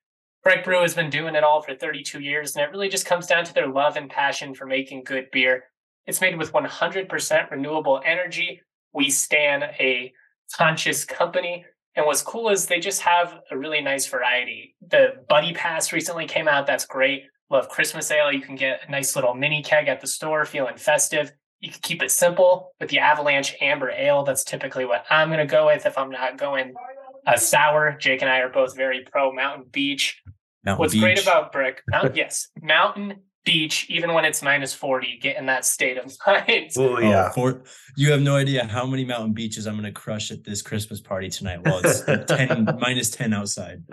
[0.43, 3.27] Breck Brew has been doing it all for 32 years, and it really just comes
[3.27, 5.63] down to their love and passion for making good beer.
[6.05, 8.61] It's made with 100% renewable energy.
[8.93, 10.11] We stand a
[10.55, 11.65] conscious company
[11.95, 14.75] and what's cool is they just have a really nice variety.
[14.89, 16.65] The Buddy Pass recently came out.
[16.65, 17.23] That's great.
[17.53, 18.31] Love Christmas ale.
[18.31, 21.31] You can get a nice little mini keg at the store, feeling festive.
[21.59, 24.23] You can keep it simple with the Avalanche Amber Ale.
[24.23, 26.73] That's typically what I'm going to go with if I'm not going
[27.27, 27.95] a sour.
[27.99, 30.19] Jake and I are both very pro Mountain Beach.
[30.65, 31.03] Mountain What's Beach.
[31.03, 31.83] great about Brick?
[31.89, 36.71] Mountain, yes, Mountain beach, even when it's minus 40, get in that state of mind.
[36.75, 37.27] Oh, oh yeah.
[37.29, 37.63] Oh, for,
[37.95, 41.01] you have no idea how many mountain beaches I'm going to crush at this Christmas
[41.01, 43.83] party tonight while it's 10, minus 10 outside.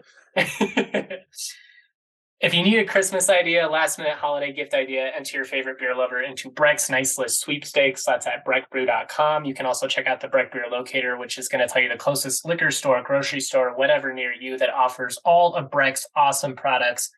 [2.41, 5.95] If you need a Christmas idea, last minute holiday gift idea, enter your favorite beer
[5.95, 8.05] lover into Breck's Nice List sweepstakes.
[8.05, 9.45] That's at breckbrew.com.
[9.45, 11.89] You can also check out the Breck Beer Locator, which is going to tell you
[11.89, 16.57] the closest liquor store, grocery store, whatever near you that offers all of Breck's awesome
[16.57, 17.11] products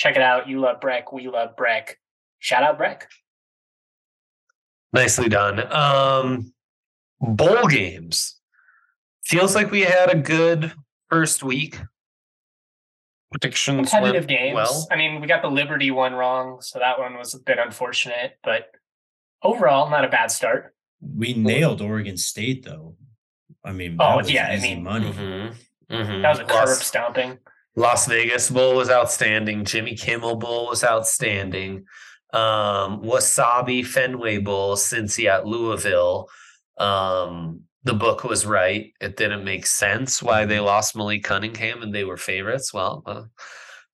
[0.00, 0.48] check it out.
[0.48, 1.12] You love Breck.
[1.12, 1.98] We love Breck.
[2.38, 3.08] Shout out Breck.
[4.92, 5.70] Nicely done.
[5.72, 6.52] Um,
[7.20, 8.40] bowl games.
[9.22, 10.72] Feels like we had a good
[11.10, 11.78] first week.
[13.30, 14.54] Predictions competitive games.
[14.54, 17.58] Well, I mean, we got the Liberty one wrong, so that one was a bit
[17.58, 18.38] unfortunate.
[18.42, 18.70] But
[19.42, 20.74] overall, not a bad start.
[21.00, 22.96] We nailed Oregon State, though.
[23.64, 25.12] I mean, oh yeah, I mean, money.
[25.12, 26.22] Mm-hmm, mm-hmm.
[26.22, 27.38] That was a curb stomping.
[27.76, 29.64] Las Vegas Bowl was outstanding.
[29.64, 31.84] Jimmy Kimmel Bowl was outstanding.
[32.32, 36.28] Um, Wasabi Fenway Bowl, Cincy at Louisville.
[36.78, 38.92] Um, the book was right.
[39.00, 42.74] It didn't make sense why they lost Malik Cunningham and they were favorites.
[42.74, 43.22] Well, uh,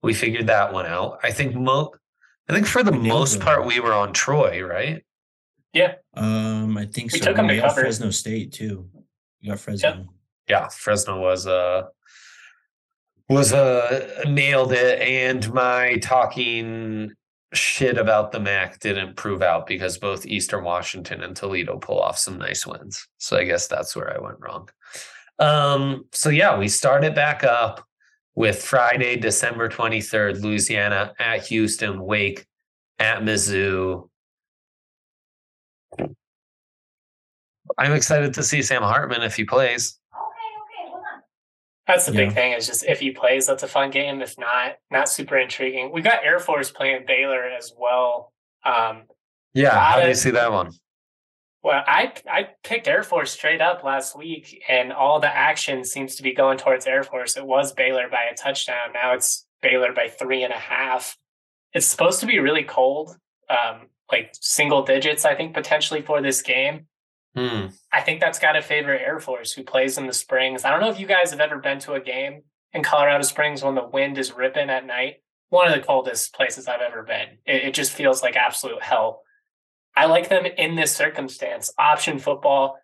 [0.02, 1.18] we figured that one out.
[1.22, 1.92] I think mo
[2.48, 5.04] I think for the most part we were on Troy, right?
[5.72, 5.94] Yeah.
[6.14, 7.26] Um, I think we so.
[7.26, 7.82] Took them we to got cover.
[7.82, 8.88] Fresno State too.
[9.42, 9.88] We got Fresno.
[9.88, 10.06] Yep.
[10.48, 11.82] Yeah, Fresno was uh
[13.28, 17.12] was uh nailed it and my talking
[17.52, 22.18] shit about the MAC didn't prove out because both Eastern Washington and Toledo pull off
[22.18, 23.06] some nice wins.
[23.18, 24.68] So I guess that's where I went wrong.
[25.38, 27.86] Um, so yeah, we started back up
[28.34, 32.46] with Friday, December 23rd, Louisiana at Houston, Wake
[32.98, 34.08] at Mizzou.
[37.78, 39.98] I'm excited to see Sam Hartman if he plays.
[41.86, 42.26] That's the yeah.
[42.26, 44.20] big thing is just if he plays, that's a fun game.
[44.20, 45.92] If not, not super intriguing.
[45.92, 48.32] We got Air Force playing Baylor as well.
[48.64, 49.04] Um,
[49.54, 50.72] yeah, how do you see that one?
[51.62, 56.16] Well, I I picked Air Force straight up last week, and all the action seems
[56.16, 57.36] to be going towards Air Force.
[57.36, 58.92] It was Baylor by a touchdown.
[58.92, 61.16] Now it's Baylor by three and a half.
[61.72, 63.16] It's supposed to be really cold,
[63.48, 66.86] um, like single digits, I think, potentially for this game.
[67.36, 67.66] Hmm.
[67.92, 70.64] I think that's got to favor Air Force, who plays in the Springs.
[70.64, 73.62] I don't know if you guys have ever been to a game in Colorado Springs
[73.62, 75.16] when the wind is ripping at night.
[75.50, 77.38] One of the coldest places I've ever been.
[77.44, 79.22] It, it just feels like absolute hell.
[79.94, 81.70] I like them in this circumstance.
[81.78, 82.78] Option football,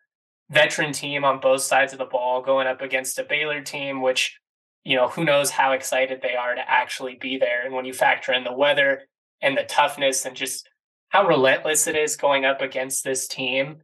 [0.50, 4.38] veteran team on both sides of the ball going up against a Baylor team, which,
[4.84, 7.64] you know, who knows how excited they are to actually be there.
[7.64, 9.02] And when you factor in the weather
[9.40, 10.68] and the toughness and just
[11.08, 13.78] how relentless it is going up against this team,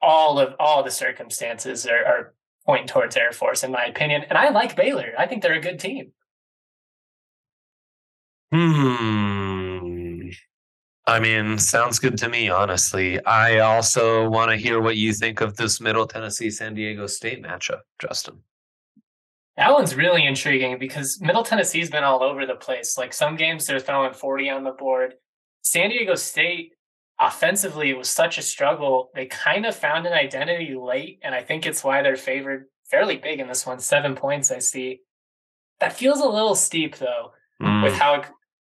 [0.00, 2.34] all of all the circumstances are, are
[2.66, 4.24] pointing towards Air Force, in my opinion.
[4.28, 5.12] And I like Baylor.
[5.18, 6.12] I think they're a good team.
[8.52, 10.28] Hmm.
[11.06, 13.22] I mean, sounds good to me, honestly.
[13.24, 17.42] I also want to hear what you think of this Middle Tennessee San Diego State
[17.42, 18.40] matchup, Justin.
[19.56, 22.98] That one's really intriguing because Middle Tennessee's been all over the place.
[22.98, 25.14] Like some games, they're throwing 40 on the board.
[25.62, 26.74] San Diego State
[27.20, 29.10] offensively, it was such a struggle.
[29.14, 33.16] They kind of found an identity late, and I think it's why they're favored fairly
[33.16, 33.78] big in this one.
[33.78, 35.00] Seven points, I see.
[35.80, 37.82] That feels a little steep though, mm.
[37.82, 38.24] with how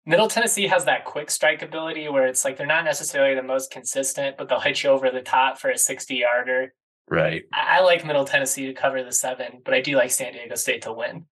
[0.06, 3.70] Middle Tennessee has that quick strike ability where it's like they're not necessarily the most
[3.70, 6.74] consistent, but they'll hit you over the top for a 60 yarder.
[7.08, 7.42] Right.
[7.52, 10.54] I, I like Middle Tennessee to cover the seven, but I do like San Diego
[10.54, 11.26] State to win.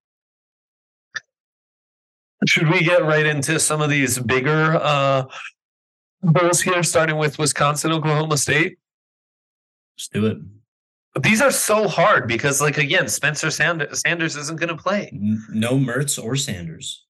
[2.47, 5.25] Should we get right into some of these bigger uh,
[6.23, 8.77] bowls here, starting with Wisconsin, Oklahoma State.
[9.97, 10.37] Let's do it.
[11.13, 15.09] But these are so hard because, like, again, Spencer Sanders isn't going to play.
[15.49, 17.05] No Mertz or Sanders.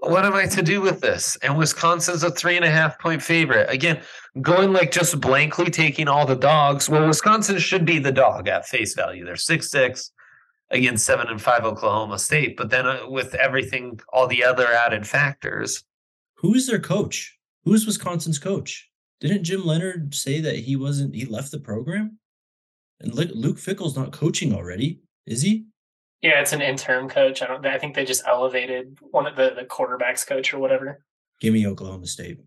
[0.00, 1.36] What am I to do with this?
[1.42, 3.68] And Wisconsin's a three and a half point favorite.
[3.68, 4.00] Again,
[4.40, 6.88] going like just blankly taking all the dogs.
[6.88, 9.24] Well, Wisconsin should be the dog at face value.
[9.24, 10.12] They're six six.
[10.70, 12.56] against seven and five Oklahoma State.
[12.56, 15.84] But then uh, with everything, all the other added factors,
[16.36, 17.37] Who's their coach?
[17.68, 18.88] Who's Wisconsin's coach?
[19.20, 21.14] Didn't Jim Leonhard say that he wasn't?
[21.14, 22.18] He left the program,
[22.98, 25.66] and Luke, Fickell's not coaching already, is he?
[26.22, 27.42] Yeah, it's an interim coach.
[27.42, 27.66] I don't.
[27.66, 31.04] I think they just elevated one of the the quarterbacks coach or whatever.
[31.40, 32.40] Give me Oklahoma State.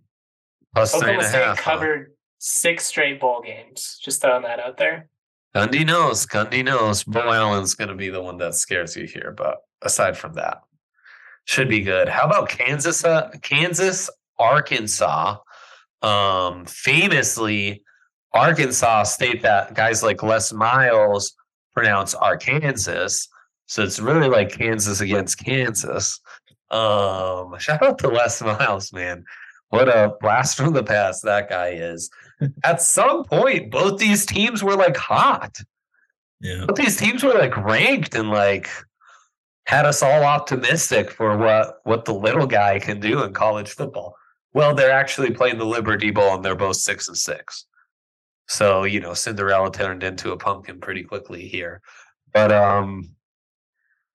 [0.74, 1.60] plus three and Oklahoma State half.
[1.60, 1.72] huh?
[1.72, 4.00] covered six straight bowl games.
[4.04, 5.08] Just throwing that out there.
[5.56, 6.26] Gundy knows.
[6.26, 7.04] Gundy knows.
[7.04, 9.36] Bo Allen's going to be the one that scares you here.
[9.38, 10.64] But aside from that,
[11.46, 12.10] should be good.
[12.10, 13.06] How about Kansas?
[13.06, 14.10] Uh, Kansas,
[14.42, 15.38] Arkansas.
[16.02, 17.84] Um, famously,
[18.34, 21.34] Arkansas state that guys like Les Miles
[21.74, 23.28] pronounce Arkansas.
[23.68, 26.20] So it's really like Kansas against Kansas.
[26.72, 29.24] Um, shout out to Les Miles, man.
[29.70, 32.10] What a blast from the past that guy is.
[32.64, 35.58] At some point, both these teams were like hot.
[36.42, 36.66] Yeah.
[36.68, 38.70] Both these teams were like ranked and like
[39.66, 44.16] had us all optimistic for what what the little guy can do in college football.
[44.54, 47.66] Well, they're actually playing the Liberty Bowl and they're both six and six.
[48.48, 51.82] So, you know, Cinderella turned into a pumpkin pretty quickly here.
[52.34, 53.16] But um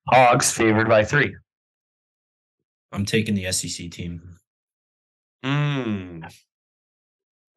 [0.09, 1.35] Hogs favored by three.
[2.91, 4.37] I'm taking the SEC team.
[5.43, 6.31] Mm.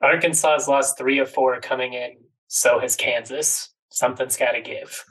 [0.02, 2.16] Arkansas has lost three of four coming in.
[2.48, 3.68] So has Kansas.
[3.90, 5.04] Something's got to give.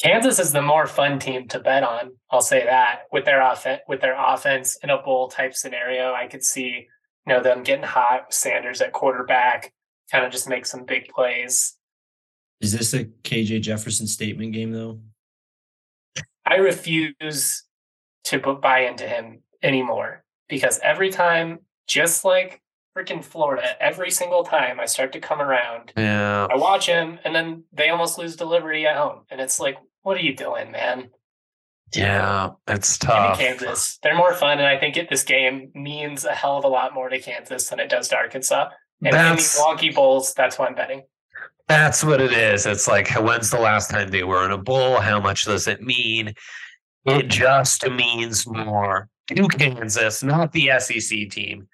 [0.00, 2.12] Kansas is the more fun team to bet on.
[2.30, 6.26] I'll say that with their offense, with their offense in a bowl type scenario, I
[6.28, 6.86] could see
[7.26, 8.26] you know them getting hot.
[8.28, 9.72] with Sanders at quarterback,
[10.10, 11.76] kind of just make some big plays.
[12.60, 15.00] Is this a KJ Jefferson statement game though?
[16.46, 17.64] I refuse
[18.24, 22.62] to put buy into him anymore because every time, just like
[22.96, 26.46] freaking Florida, every single time I start to come around, Yeah.
[26.50, 29.20] I watch him and then they almost lose delivery at home.
[29.30, 31.10] And it's like, what are you doing, man?
[31.94, 32.50] Yeah.
[32.66, 33.38] It's Give me tough.
[33.38, 33.98] Kansas.
[34.02, 34.58] They're more fun.
[34.58, 37.68] And I think it, this game means a hell of a lot more to Kansas
[37.68, 38.68] than it does to Arkansas.
[39.04, 41.02] And in these That's wonky bowls, that's why I'm betting.
[41.68, 42.66] That's what it is.
[42.66, 45.00] It's like, when's the last time they were in a bowl?
[45.00, 46.34] How much does it mean?
[47.04, 51.68] It just means more to Kansas, not the SEC team.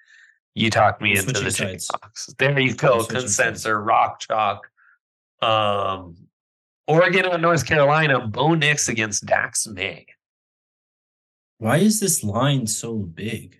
[0.53, 2.01] You talked me We're into the switching chicken sides.
[2.01, 2.29] box.
[2.37, 2.97] There you go.
[2.97, 3.37] We're switching sides.
[3.37, 4.67] Consensus, rock chalk.
[5.41, 6.15] Um,
[6.87, 10.05] Oregon and North Carolina, Bo Nix against Dax Maye.
[11.57, 13.57] Why is this line so big?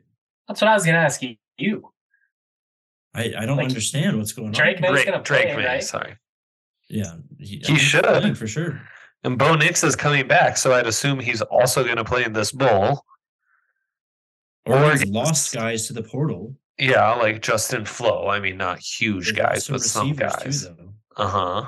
[0.48, 1.36] That's what I was going to ask you.
[1.58, 1.92] You,
[3.14, 4.82] I, I don't Like, understand what's going Drake on.
[4.82, 5.84] Maye's Drake, going to Drake play, Maye, right?
[5.84, 6.18] sorry.
[6.90, 8.38] Yeah, he, He should.
[8.38, 8.82] for sure.
[9.24, 12.34] And Bo Nix is coming back, so I'd assume he's also going to play in
[12.34, 13.06] this bowl.
[14.68, 16.56] Oregon's Oregon- lost guys to the portal.
[16.78, 18.28] Yeah, like Justin Flowe.
[18.28, 20.68] I mean, not huge guys, lost but some guys.
[21.16, 21.68] Uh huh.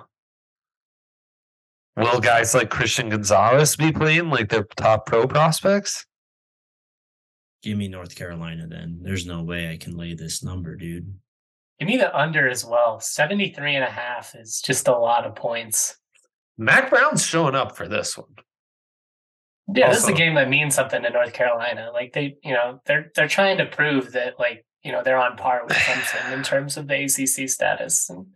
[1.97, 6.05] Will guys like Christian Gonzalez be playing like their top pro prospects?
[7.63, 8.99] Give me North Carolina then.
[9.01, 11.11] There's no way I can lay this number, dude.
[11.79, 12.99] Give me the under as well.
[12.99, 15.97] 73 and a half is just a lot of points.
[16.55, 18.29] Mack Brown's showing up for this one.
[19.73, 21.89] Yeah, this is a game that means something to North Carolina.
[21.91, 25.35] Like they, you know, they're they're trying to prove that like, you know, they're on
[25.35, 28.07] par with Clemson in terms of the ACC status.
[28.09, 28.27] And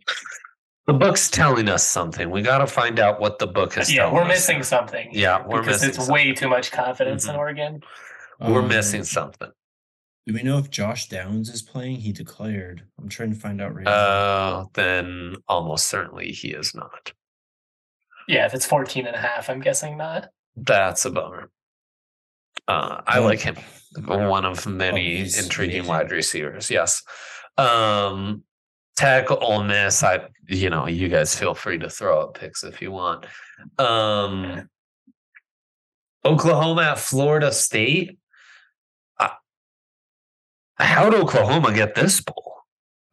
[0.86, 2.30] The book's telling us something.
[2.30, 3.88] We got to find out what the book is.
[3.88, 4.10] Telling us.
[4.10, 4.28] Yeah, we're us.
[4.28, 5.08] missing something.
[5.12, 6.00] Yeah, we're because missing.
[6.02, 7.30] it's way too much confidence Mhm.
[7.30, 7.80] in Oregon.
[8.40, 9.50] We're Um, missing something.
[10.26, 11.96] Do we know if Josh Downs is playing?
[12.00, 12.84] He declared.
[12.98, 13.90] I'm trying to find out right now.
[13.92, 17.12] Uh, then almost certainly he is not.
[18.28, 20.28] Yeah, if it's 14 and a half, I'm guessing not.
[20.56, 21.50] That's a bummer.
[22.68, 23.56] Uh, I Well, like him.
[24.06, 25.88] One of many he's intriguing amazing.
[25.90, 26.70] wide receivers.
[26.70, 27.02] Yes.
[27.58, 28.44] Um,
[28.96, 30.02] Tech, Ole Miss.
[30.02, 33.26] I, you know, you guys feel free to throw up picks if you want.
[33.78, 34.68] Um,
[36.24, 38.18] Oklahoma at Florida State.
[39.18, 39.28] Uh,
[40.76, 42.56] how'd Oklahoma get this bowl?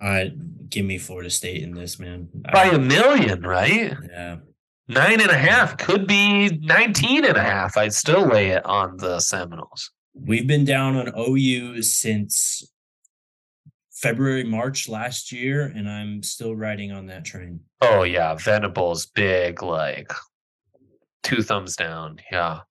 [0.01, 0.31] I
[0.69, 2.29] give me Florida State in this, man.
[2.33, 3.95] By I- a million, right?
[4.11, 4.37] yeah.
[4.87, 7.77] Nine and a half could be 19 and a half.
[7.77, 9.91] I'd still lay it on the Seminoles.
[10.15, 12.63] We've been down on OU since
[14.01, 17.59] February, March last year, and I'm still riding on that train.
[17.81, 20.13] Oh yeah, Venables big like
[21.23, 22.19] two thumbs down.
[22.31, 22.61] Yeah.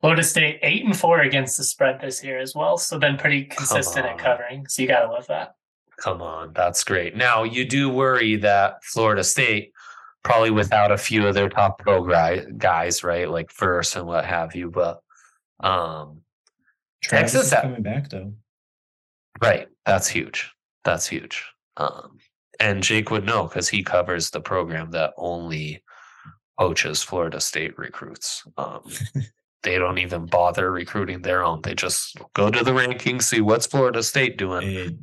[0.00, 2.76] Florida State eight and four against the spread this year as well.
[2.76, 4.66] So been pretty consistent at covering.
[4.66, 5.54] So you gotta love that.
[5.98, 7.14] Come on, that's great.
[7.14, 9.72] Now you do worry that Florida State
[10.24, 12.04] probably without a few of their top pro
[12.58, 13.30] guys, right?
[13.30, 15.00] Like first and what have you, but
[15.60, 16.22] um
[17.00, 18.32] Travis Texas is coming back though.
[19.40, 20.50] Right, that's huge.
[20.84, 21.44] That's huge.
[21.76, 22.18] Um
[22.60, 25.82] and Jake would know because he covers the program that only
[26.58, 28.44] poaches Florida State recruits.
[28.56, 28.82] Um,
[29.62, 31.60] they don't even bother recruiting their own.
[31.62, 34.62] They just go to the rankings, see what's Florida State doing.
[34.62, 34.96] Hey,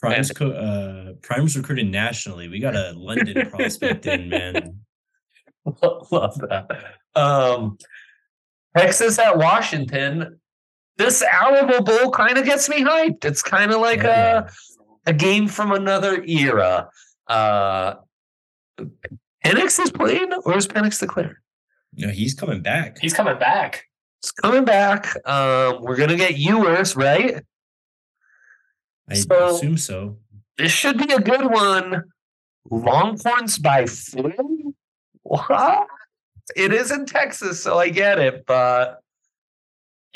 [0.00, 2.48] Prime's co- uh, Prime's recruited nationally.
[2.48, 4.80] We got a London prospect in, man.
[5.82, 6.66] Love that.
[7.14, 7.78] Um,
[8.76, 10.38] Texas at Washington.
[10.96, 13.24] This Alamo Bowl kind of gets me hyped.
[13.24, 14.48] It's kind of like yeah.
[15.06, 16.88] a a game from another era.
[17.26, 17.94] Uh,
[19.44, 21.36] Penix is playing, or is Penix declared?
[21.94, 22.98] No, he's coming back.
[22.98, 23.84] He's coming back.
[24.22, 25.14] He's coming back.
[25.26, 27.42] Um, we're gonna get Ewers, right?
[29.08, 30.18] I so- assume so.
[30.58, 32.04] This should be a good one.
[32.70, 34.74] Longhorns by Flynn?
[35.22, 35.86] What?
[36.56, 39.00] It is in Texas, so I get it, but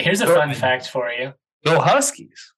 [0.01, 1.33] Here's a fun fact for you.
[1.65, 2.53] go Huskies.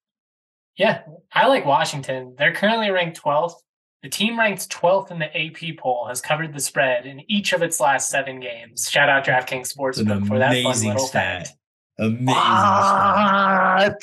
[0.76, 2.34] Yeah, I like Washington.
[2.38, 3.54] They're currently ranked 12th.
[4.02, 7.62] The team ranked 12th in the AP poll has covered the spread in each of
[7.62, 8.88] its last seven games.
[8.90, 11.46] Shout out DraftKings Sportsbook for that fun little stat.
[11.48, 11.58] fact.
[11.98, 12.26] Amazing.
[12.26, 13.98] stat.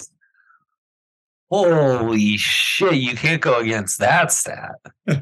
[1.49, 1.61] What?
[1.99, 2.93] Holy shit!
[2.93, 4.75] You can't go against that stat.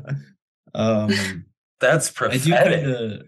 [0.74, 1.46] Um,
[1.80, 3.22] That's I do prophetic.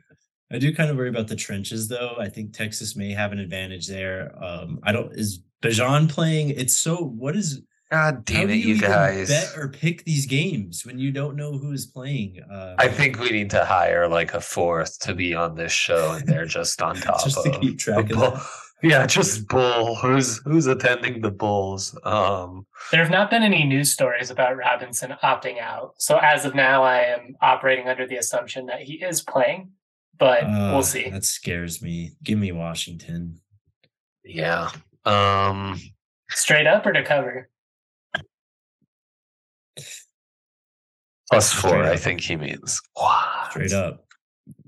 [0.52, 2.16] I do kind of worry about the trenches, though.
[2.20, 4.32] I think Texas may have an advantage there.
[4.44, 5.12] Um, I don't.
[5.14, 6.50] Is Bijan playing?
[6.52, 6.96] It's so.
[6.98, 7.62] What is?
[7.92, 9.30] God how damn do it, you even guys!
[9.30, 12.40] Bet or pick these games when you don't know who is playing.
[12.52, 16.12] Uh, I think we need to hire like a fourth to be on this show,
[16.12, 18.32] and they're just on top just of to keep track of bull.
[18.32, 18.46] that.
[18.82, 19.96] Yeah, just bull.
[19.96, 21.94] Who's who's attending the bulls?
[22.06, 25.96] Um, There have not been any news stories about Robinson opting out.
[25.98, 29.72] So as of now, I am operating under the assumption that he is playing,
[30.20, 31.10] but Uh, we'll see.
[31.10, 32.12] That scares me.
[32.22, 33.40] Give me Washington.
[34.24, 34.70] yeah.
[35.06, 35.80] Um,
[36.30, 37.50] Straight up or to cover?
[41.32, 42.80] plus four, I think he means.
[42.94, 43.52] What?
[43.52, 44.06] Straight up.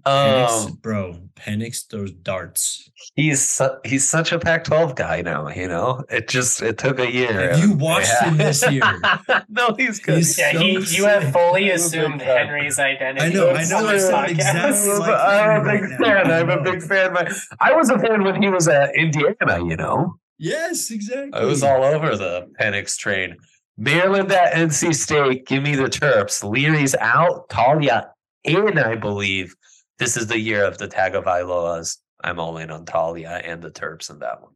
[0.06, 2.90] Penix, Um, bro, Penix throws darts.
[3.16, 5.48] he's su- he's such a Pac-12 guy now.
[5.50, 7.52] You know, it just it took a year.
[7.52, 8.82] Have you and- watched him this year?
[9.50, 10.18] no, he's good.
[10.18, 12.22] He's Yeah, so he, you have fully assumed.
[12.22, 13.26] Henry's identity.
[13.26, 14.30] I know, I know, I said podcast.
[14.30, 16.06] exactly like I'm a Henry big right now.
[16.24, 16.32] fan.
[16.32, 17.14] I I'm a big fan.
[17.14, 19.64] My- I was a fan when he was at Indiana.
[19.66, 21.32] You know, Yes, exactly.
[21.40, 23.38] I was all over the Penix train.
[23.78, 25.46] Maryland at NC State.
[25.48, 26.44] Give me the Terps.
[26.44, 27.48] Leary's out.
[27.50, 28.10] Taulia
[28.44, 29.56] in, I believe.
[30.02, 31.98] This is the year of the Tagovailoas.
[32.24, 34.54] I'm all in on Taulia and the Terps in that one.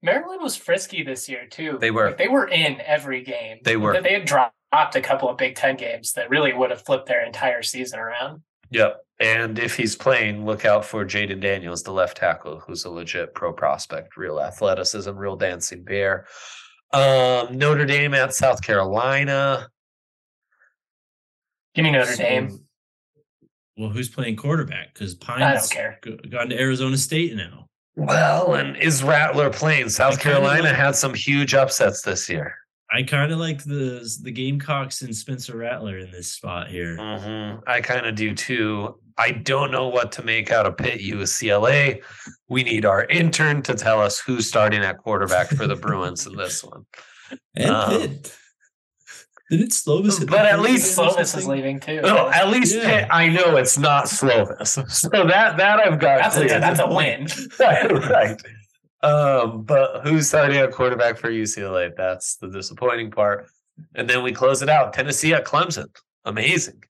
[0.00, 1.76] Maryland was frisky this year too.
[1.78, 2.06] They were.
[2.06, 3.58] Like, they were in every game.
[3.62, 4.00] They were.
[4.00, 7.26] They had dropped a couple of Big Ten games that really would have flipped their
[7.26, 8.40] entire season around.
[8.70, 9.04] Yep.
[9.18, 13.34] And if he's playing, look out for Jaden Daniels, the left tackle, who's a legit
[13.34, 16.24] pro prospect, real athleticism, real dancing bear.
[16.94, 19.68] Um, Notre Dame at South Carolina.
[21.74, 22.64] Give me Notre Dame.
[23.80, 24.92] Well, who's playing quarterback?
[24.92, 25.98] Because I Pyne's don't care.
[26.02, 27.66] go- gone to Arizona State now.
[27.96, 29.88] Well, and is Rattler playing?
[29.88, 32.54] South I Carolina like- had some huge upsets this year.
[32.92, 36.96] I kind of like the the Gamecocks and Spencer Rattler in this spot here.
[36.98, 37.60] Mhm.
[37.66, 38.98] I kind of do too.
[39.16, 42.02] I don't know what to make out of Pitt UCLA.
[42.48, 46.36] We need our intern to tell us who's starting at quarterback for the Bruins in
[46.36, 46.84] this one.
[47.56, 48.36] And Um, Pitt.
[49.50, 50.20] Didn't Slovis?
[50.20, 52.00] hit but at least game Slovis is leaving too.
[52.04, 53.00] Oh, at least Yeah.
[53.00, 54.78] Pitt, I know it's not Slovis.
[54.90, 56.20] So that that I've got.
[56.20, 57.26] that's a, that's a win.
[57.58, 58.42] right, right.
[59.02, 61.90] Um, but who's starting a quarterback for UCLA?
[61.96, 63.48] That's the disappointing part.
[63.94, 64.92] And then we close it out.
[64.92, 65.86] Tennessee at Clemson.
[66.24, 66.84] Amazing.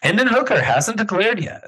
[0.00, 1.64] Hendon Hooker hasn't declared yet.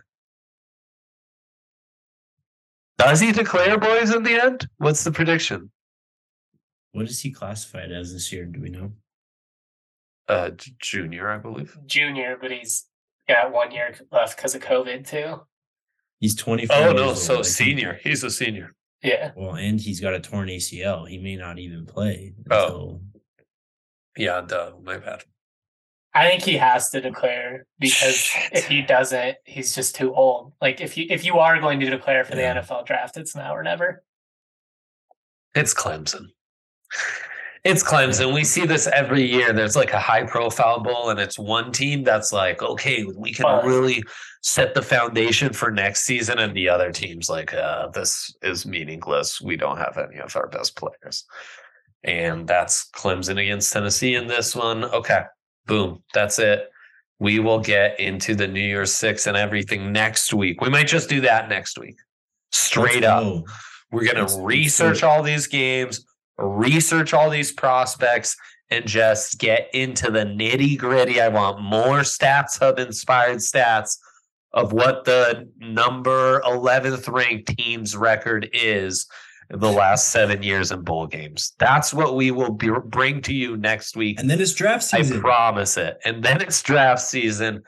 [2.99, 4.67] Does he declare, boys, in the end?
[4.79, 5.71] What's the prediction?
[6.93, 8.47] What is he classified as this year?
[8.47, 8.93] Do we know?
[10.29, 10.51] Uh,
[10.81, 11.77] junior, I believe.
[11.87, 12.87] Junior, but he's
[13.29, 15.43] got one year left because of COVID too.
[16.21, 16.77] He's 24.
[16.77, 17.47] Oh no, old, so I think.
[17.47, 17.99] senior.
[18.03, 18.75] He's a senior.
[19.03, 19.33] Yeah.
[19.37, 21.07] Well, and he's got a torn ACL.
[21.07, 22.33] He may not even play.
[22.51, 22.65] Oh.
[22.65, 23.01] until-
[24.17, 24.73] Yeah, duh.
[24.83, 25.25] My bad.
[26.15, 28.53] I think he has to declare because Shit.
[28.53, 30.53] if he doesn't, he's just too old.
[30.63, 32.55] Like if you if you are going to declare for Yeah.
[32.55, 34.03] the NFL draft, it's now or never.
[35.55, 36.29] It's Clemson.
[37.65, 38.35] It's Clemson.
[38.35, 39.55] We see this every year.
[39.55, 43.65] There's like a high profile bowl, and it's one team that's like, okay, we can
[43.65, 44.03] really
[44.43, 46.39] set the foundation for next season.
[46.39, 49.41] And the other team's like, uh, this is meaningless.
[49.41, 51.25] We don't have any of our best players.
[52.03, 54.85] And that's Clemson against Tennessee in this one.
[54.85, 55.23] Okay.
[55.67, 56.03] Boom.
[56.13, 56.69] That's it.
[57.19, 60.61] We will get into the New Year's Six and everything next week.
[60.61, 61.97] We might just do that next week.
[62.53, 63.23] Straight Let's up.
[63.23, 63.45] go.
[63.91, 66.05] We're going to research all these games,
[66.39, 68.37] research all these prospects,
[68.71, 71.21] and just get into the nitty gritty.
[71.21, 73.99] I want more Stats Hub inspired stats
[74.53, 79.07] of what the number 11th ranked team's record is
[79.51, 81.53] in the last seven years in bowl games.
[81.59, 84.19] That's what we will be, bring to you next week.
[84.19, 85.19] And then it's draft season.
[85.19, 85.99] I promise it.
[86.05, 87.63] And then it's draft season.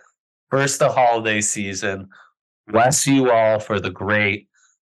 [0.50, 2.08] First, the holiday season.
[2.68, 4.48] Bless you all for the great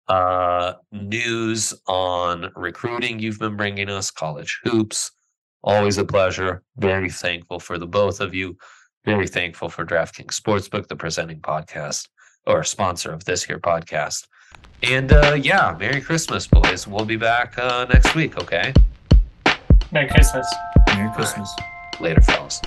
[0.09, 5.11] uh, news on recruiting you've been bringing us, college hoops.
[5.63, 6.63] Always a pleasure.
[6.77, 8.57] Very thankful for the both of you.
[9.05, 12.09] Very thankful for DraftKings Sportsbook, the presenting podcast
[12.47, 14.27] or sponsor of this here podcast.
[14.83, 16.87] And uh, yeah, Merry Christmas, boys.
[16.87, 18.73] We'll be back uh, next week, okay?
[19.93, 20.53] Merry Christmas.
[20.89, 21.51] Merry Christmas.
[21.59, 22.01] Right.
[22.01, 22.61] Later, fellas.